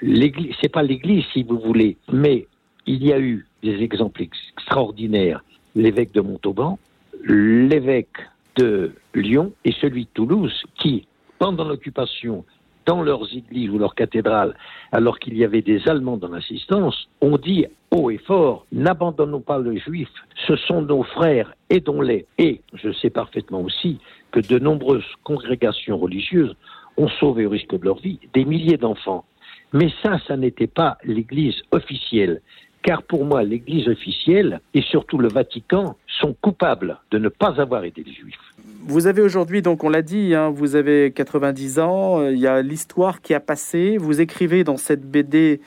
l'église, 0.00 0.54
c'est 0.60 0.70
pas 0.70 0.82
l'église 0.82 1.24
si 1.32 1.42
vous 1.42 1.58
voulez, 1.58 1.96
mais 2.10 2.46
il 2.86 3.04
y 3.04 3.12
a 3.12 3.20
eu 3.20 3.46
des 3.62 3.82
exemples 3.82 4.22
extraordinaires. 4.22 5.44
L'évêque 5.74 6.12
de 6.12 6.20
Montauban, 6.20 6.78
l'évêque 7.24 8.16
de 8.56 8.92
Lyon 9.14 9.52
et 9.64 9.72
celui 9.72 10.04
de 10.04 10.10
Toulouse, 10.12 10.62
qui, 10.76 11.06
pendant 11.38 11.64
l'occupation, 11.64 12.44
dans 12.86 13.02
leurs 13.02 13.32
églises 13.34 13.70
ou 13.70 13.78
leurs 13.78 13.94
cathédrales, 13.94 14.54
alors 14.90 15.18
qu'il 15.18 15.36
y 15.36 15.44
avait 15.44 15.62
des 15.62 15.88
Allemands 15.88 16.16
dans 16.16 16.28
l'assistance, 16.28 17.08
ont 17.20 17.36
dit 17.36 17.66
haut 17.90 18.10
et 18.10 18.18
fort, 18.18 18.66
n'abandonnons 18.72 19.40
pas 19.40 19.58
les 19.58 19.78
Juifs, 19.78 20.08
ce 20.46 20.56
sont 20.56 20.82
nos 20.82 21.02
frères, 21.02 21.54
aidons-les. 21.70 22.26
Et 22.38 22.62
je 22.74 22.92
sais 22.92 23.10
parfaitement 23.10 23.60
aussi 23.60 23.98
que 24.30 24.40
de 24.40 24.58
nombreuses 24.58 25.04
congrégations 25.24 25.98
religieuses 25.98 26.54
ont 26.96 27.08
sauvé 27.08 27.46
au 27.46 27.50
risque 27.50 27.78
de 27.78 27.84
leur 27.84 27.98
vie 27.98 28.18
des 28.34 28.44
milliers 28.44 28.76
d'enfants. 28.76 29.24
Mais 29.72 29.90
ça, 30.02 30.18
ça 30.26 30.36
n'était 30.36 30.66
pas 30.66 30.98
l'Église 31.04 31.56
officielle. 31.70 32.42
Car 32.82 33.02
pour 33.04 33.24
moi, 33.24 33.44
l'Église 33.44 33.88
officielle 33.88 34.60
et 34.74 34.82
surtout 34.82 35.18
le 35.18 35.28
Vatican 35.28 35.96
sont 36.20 36.34
coupables 36.40 36.98
de 37.10 37.18
ne 37.18 37.28
pas 37.28 37.60
avoir 37.60 37.84
aidé 37.84 38.02
les 38.04 38.12
Juifs. 38.12 38.38
Vous 38.84 39.06
avez 39.06 39.22
aujourd'hui, 39.22 39.62
donc 39.62 39.84
on 39.84 39.88
l'a 39.88 40.02
dit, 40.02 40.34
hein, 40.34 40.50
vous 40.50 40.74
avez 40.74 41.12
90 41.12 41.78
ans, 41.78 42.20
euh, 42.20 42.32
il 42.32 42.38
y 42.38 42.48
a 42.48 42.60
l'histoire 42.62 43.20
qui 43.22 43.34
a 43.34 43.40
passé. 43.40 43.96
Vous 43.98 44.20
écrivez 44.20 44.64
dans 44.64 44.76
cette 44.76 45.02
BD 45.02 45.60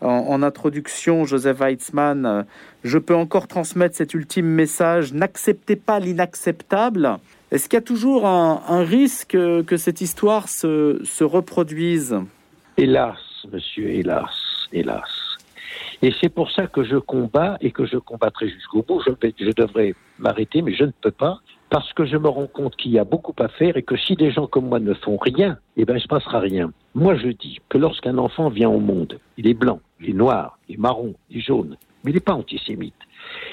en, 0.00 0.42
introduction, 0.42 1.24
Joseph 1.24 1.58
Weitzmann, 1.58 2.26
euh, 2.26 2.42
je 2.84 2.98
peux 2.98 3.14
encore 3.14 3.48
transmettre 3.48 3.96
cet 3.96 4.12
ultime 4.12 4.46
message, 4.46 5.14
n'acceptez 5.14 5.76
pas 5.76 6.00
l'inacceptable. 6.00 7.16
Est-ce 7.50 7.68
qu'il 7.68 7.76
y 7.76 7.78
a 7.78 7.82
toujours 7.82 8.26
un, 8.26 8.82
risque 8.82 9.30
que 9.30 9.76
cette 9.76 10.00
histoire 10.00 10.48
se, 10.48 11.00
se 11.04 11.24
reproduise? 11.24 12.16
Hélas, 12.76 13.16
monsieur, 13.50 13.88
hélas, 13.88 14.30
hélas. 14.72 15.15
Et 16.02 16.12
c'est 16.20 16.28
pour 16.28 16.50
ça 16.50 16.66
que 16.66 16.84
je 16.84 16.96
combats 16.96 17.56
et 17.60 17.70
que 17.70 17.86
je 17.86 17.96
combattrai 17.96 18.48
jusqu'au 18.48 18.82
bout. 18.82 19.02
Je, 19.06 19.52
devrais 19.52 19.94
m'arrêter, 20.18 20.62
mais 20.62 20.74
je 20.74 20.84
ne 20.84 20.92
peux 21.00 21.10
pas, 21.10 21.40
parce 21.70 21.92
que 21.94 22.04
je 22.04 22.16
me 22.16 22.28
rends 22.28 22.46
compte 22.46 22.76
qu'il 22.76 22.92
y 22.92 22.98
a 22.98 23.04
beaucoup 23.04 23.34
à 23.38 23.48
faire 23.48 23.76
et 23.76 23.82
que 23.82 23.96
si 23.96 24.14
des 24.14 24.30
gens 24.30 24.46
comme 24.46 24.68
moi 24.68 24.78
ne 24.78 24.94
font 24.94 25.16
rien, 25.16 25.58
eh 25.76 25.84
ben, 25.84 25.94
il 25.94 25.96
ne 25.96 26.00
se 26.00 26.08
passera 26.08 26.40
rien. 26.40 26.72
Moi, 26.94 27.16
je 27.16 27.28
dis 27.28 27.60
que 27.68 27.78
lorsqu'un 27.78 28.18
enfant 28.18 28.48
vient 28.50 28.68
au 28.68 28.80
monde, 28.80 29.18
il 29.38 29.46
est 29.46 29.54
blanc, 29.54 29.80
il 30.00 30.10
est 30.10 30.14
noir, 30.14 30.58
il 30.68 30.74
est 30.74 30.78
marron, 30.78 31.14
il 31.30 31.38
est 31.38 31.40
jaune, 31.40 31.76
mais 32.04 32.10
il 32.10 32.14
n'est 32.14 32.20
pas 32.20 32.34
antisémite. 32.34 32.94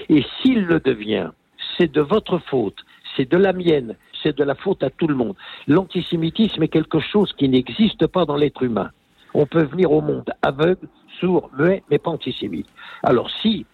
Et 0.09 0.23
s'il 0.41 0.65
le 0.65 0.79
devient, 0.79 1.29
c'est 1.77 1.91
de 1.91 2.01
votre 2.01 2.39
faute, 2.39 2.77
c'est 3.15 3.29
de 3.29 3.37
la 3.37 3.53
mienne, 3.53 3.95
c'est 4.21 4.37
de 4.37 4.43
la 4.43 4.55
faute 4.55 4.83
à 4.83 4.89
tout 4.89 5.07
le 5.07 5.15
monde. 5.15 5.35
L'antisémitisme 5.67 6.61
est 6.63 6.67
quelque 6.67 6.99
chose 6.99 7.33
qui 7.33 7.47
n'existe 7.47 8.07
pas 8.07 8.25
dans 8.25 8.35
l'être 8.35 8.63
humain 8.63 8.91
on 9.33 9.45
peut 9.45 9.63
venir 9.63 9.91
au 9.91 10.01
monde 10.01 10.29
aveugle, 10.41 10.87
sourd, 11.23 11.49
muet, 11.57 11.83
mais 11.89 11.97
pas 11.97 12.11
antisémite. 12.11 12.67
Alors 13.01 13.29
si 13.41 13.65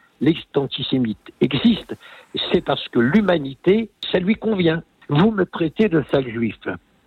l'antisémite 0.54 1.32
existe, 1.42 1.96
c'est 2.52 2.62
parce 2.62 2.88
que 2.90 3.00
l'humanité, 3.00 3.90
ça 4.12 4.20
lui 4.20 4.36
convient. 4.36 4.84
Vous 5.08 5.32
me 5.32 5.46
traitez 5.46 5.90
de 5.90 6.04
sale 6.12 6.30
juif. 6.30 6.60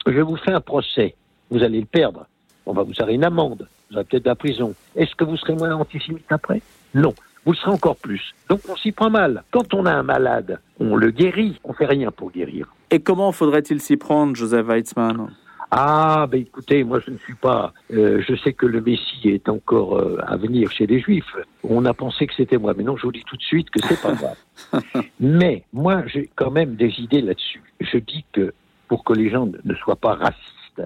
Je 0.06 0.20
vous 0.20 0.36
fais 0.36 0.52
un 0.52 0.60
procès. 0.60 1.14
Vous 1.50 1.62
allez 1.62 1.80
le 1.80 1.86
perdre. 1.86 2.26
On 2.66 2.72
va 2.72 2.82
vous 2.82 2.94
faire 2.94 3.08
une 3.08 3.24
amende. 3.24 3.68
Vous 3.90 3.96
aurez 3.96 4.04
peut-être 4.04 4.24
de 4.24 4.30
la 4.30 4.34
prison. 4.34 4.74
Est-ce 4.96 5.14
que 5.14 5.24
vous 5.24 5.36
serez 5.36 5.54
moins 5.54 5.74
antisémite 5.74 6.30
après? 6.30 6.62
Non. 6.94 7.14
Vous 7.44 7.54
serez 7.54 7.72
encore 7.72 7.96
plus. 7.96 8.34
Donc 8.48 8.60
on 8.68 8.76
s'y 8.76 8.92
prend 8.92 9.10
mal. 9.10 9.42
Quand 9.50 9.74
on 9.74 9.84
a 9.84 9.92
un 9.92 10.02
malade, 10.02 10.60
on 10.80 10.96
le 10.96 11.10
guérit. 11.10 11.58
On 11.64 11.72
fait 11.72 11.86
rien 11.86 12.10
pour 12.10 12.30
guérir. 12.30 12.72
Et 12.90 13.00
comment 13.00 13.32
faudrait-il 13.32 13.80
s'y 13.80 13.96
prendre, 13.96 14.34
Joseph 14.34 14.66
Weitzmann 14.66 15.30
ah, 15.74 16.26
ben 16.30 16.42
écoutez, 16.42 16.84
moi 16.84 17.00
je 17.00 17.10
ne 17.10 17.16
suis 17.16 17.34
pas. 17.34 17.72
Euh, 17.94 18.22
je 18.28 18.36
sais 18.36 18.52
que 18.52 18.66
le 18.66 18.82
Messie 18.82 19.30
est 19.30 19.48
encore 19.48 19.96
euh, 19.96 20.18
à 20.20 20.36
venir 20.36 20.70
chez 20.70 20.86
les 20.86 21.00
Juifs. 21.00 21.34
On 21.64 21.86
a 21.86 21.94
pensé 21.94 22.26
que 22.26 22.34
c'était 22.36 22.58
moi, 22.58 22.74
mais 22.76 22.82
non, 22.84 22.98
je 22.98 23.04
vous 23.04 23.12
dis 23.12 23.24
tout 23.26 23.38
de 23.38 23.42
suite 23.42 23.70
que 23.70 23.80
c'est 23.86 24.02
pas 24.02 24.14
moi. 24.14 24.82
mais 25.20 25.64
moi, 25.72 26.02
j'ai 26.08 26.28
quand 26.36 26.50
même 26.50 26.74
des 26.74 26.92
idées 27.00 27.22
là-dessus. 27.22 27.62
Je 27.80 27.96
dis 27.96 28.22
que 28.34 28.52
pour 28.86 29.02
que 29.02 29.14
les 29.14 29.30
gens 29.30 29.46
ne 29.46 29.74
soient 29.76 29.96
pas 29.96 30.12
racistes, 30.12 30.82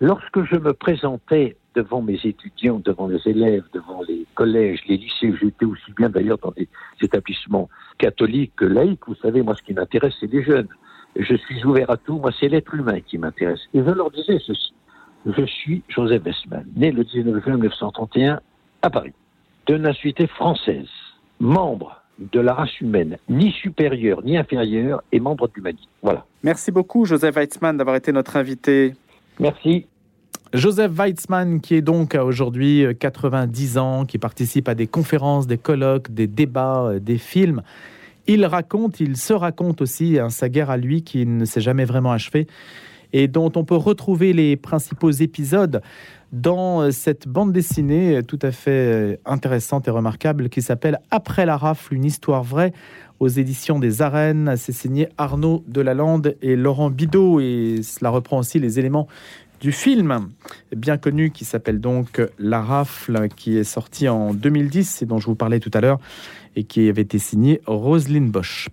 lorsque 0.00 0.42
je 0.42 0.56
me 0.56 0.72
présentais 0.72 1.56
devant 1.76 2.02
mes 2.02 2.18
étudiants, 2.24 2.80
devant 2.84 3.06
les 3.06 3.20
élèves, 3.26 3.62
devant 3.74 4.02
les 4.08 4.26
collèges, 4.34 4.80
les 4.88 4.96
lycées, 4.96 5.34
j'étais 5.40 5.66
aussi 5.66 5.92
bien 5.96 6.08
d'ailleurs 6.08 6.38
dans 6.38 6.50
des 6.50 6.68
établissements 7.00 7.68
catholiques 7.98 8.54
que 8.56 8.64
laïcs. 8.64 9.06
Vous 9.06 9.14
savez, 9.22 9.42
moi, 9.42 9.54
ce 9.54 9.62
qui 9.62 9.72
m'intéresse, 9.72 10.14
c'est 10.18 10.32
les 10.32 10.42
jeunes 10.42 10.66
je 11.18 11.34
suis 11.34 11.64
ouvert 11.64 11.90
à 11.90 11.96
tout. 11.96 12.18
Moi, 12.18 12.30
c'est 12.38 12.48
l'être 12.48 12.74
humain 12.74 13.00
qui 13.00 13.18
m'intéresse. 13.18 13.60
Et 13.74 13.78
je 13.78 13.90
leur 13.90 14.10
disais 14.10 14.38
ceci. 14.44 14.72
Je 15.26 15.44
suis 15.44 15.82
Joseph 15.88 16.22
Westman, 16.24 16.64
né 16.76 16.92
le 16.92 17.02
19 17.02 17.42
juin 17.42 17.54
1931 17.54 18.40
à 18.82 18.90
Paris, 18.90 19.12
de 19.66 19.76
nationalité 19.76 20.28
française, 20.28 20.86
membre 21.40 22.00
de 22.18 22.40
la 22.40 22.54
race 22.54 22.80
humaine, 22.80 23.18
ni 23.28 23.50
supérieure 23.50 24.22
ni 24.22 24.36
inférieure, 24.36 25.02
et 25.12 25.20
membre 25.20 25.48
de 25.48 25.52
l'humanité. 25.56 25.84
Voilà. 26.02 26.24
Merci 26.42 26.70
beaucoup, 26.70 27.04
Joseph 27.04 27.34
Weitzmann, 27.34 27.76
d'avoir 27.76 27.96
été 27.96 28.12
notre 28.12 28.36
invité. 28.36 28.94
Merci. 29.40 29.86
Joseph 30.52 30.92
Weitzmann, 30.92 31.60
qui 31.60 31.74
est 31.74 31.82
donc 31.82 32.14
aujourd'hui 32.14 32.86
90 32.98 33.78
ans, 33.78 34.04
qui 34.06 34.18
participe 34.18 34.68
à 34.68 34.74
des 34.74 34.86
conférences, 34.86 35.46
des 35.46 35.58
colloques, 35.58 36.10
des 36.10 36.28
débats, 36.28 36.84
euh, 36.84 36.98
des 37.00 37.18
films. 37.18 37.62
Il 38.26 38.44
raconte, 38.44 39.00
il 39.00 39.16
se 39.16 39.32
raconte 39.32 39.82
aussi 39.82 40.18
hein, 40.18 40.30
sa 40.30 40.48
guerre 40.48 40.70
à 40.70 40.76
lui 40.76 41.02
qui 41.02 41.26
ne 41.26 41.44
s'est 41.44 41.60
jamais 41.60 41.84
vraiment 41.84 42.12
achevée 42.12 42.46
et 43.12 43.28
dont 43.28 43.52
on 43.54 43.64
peut 43.64 43.76
retrouver 43.76 44.32
les 44.32 44.56
principaux 44.56 45.10
épisodes 45.10 45.80
dans 46.32 46.82
euh, 46.82 46.90
cette 46.90 47.28
bande 47.28 47.52
dessinée 47.52 48.20
tout 48.26 48.38
à 48.42 48.50
fait 48.50 48.70
euh, 48.70 49.16
intéressante 49.24 49.86
et 49.88 49.90
remarquable 49.90 50.48
qui 50.48 50.60
s'appelle 50.60 50.98
Après 51.10 51.46
la 51.46 51.56
rafle, 51.56 51.94
une 51.94 52.04
histoire 52.04 52.42
vraie 52.42 52.72
aux 53.20 53.28
éditions 53.28 53.78
des 53.78 54.02
Arènes. 54.02 54.54
C'est 54.56 54.72
signé 54.72 55.08
Arnaud 55.18 55.64
Delalande 55.68 56.36
et 56.42 56.56
Laurent 56.56 56.90
Bidot 56.90 57.40
et 57.40 57.80
cela 57.82 58.10
reprend 58.10 58.38
aussi 58.38 58.58
les 58.58 58.78
éléments 58.78 59.06
du 59.60 59.72
film 59.72 60.28
bien 60.76 60.98
connu 60.98 61.30
qui 61.30 61.46
s'appelle 61.46 61.80
donc 61.80 62.20
La 62.38 62.60
Rafle, 62.60 63.28
qui 63.34 63.56
est 63.56 63.64
sorti 63.64 64.06
en 64.08 64.34
2010 64.34 65.02
et 65.02 65.06
dont 65.06 65.18
je 65.18 65.26
vous 65.26 65.34
parlais 65.34 65.60
tout 65.60 65.70
à 65.72 65.80
l'heure 65.80 65.98
et 66.56 66.64
qui 66.64 66.88
avait 66.88 67.02
été 67.02 67.18
signé 67.18 67.60
Roselyne 67.66 68.30
Bosch. 68.30 68.68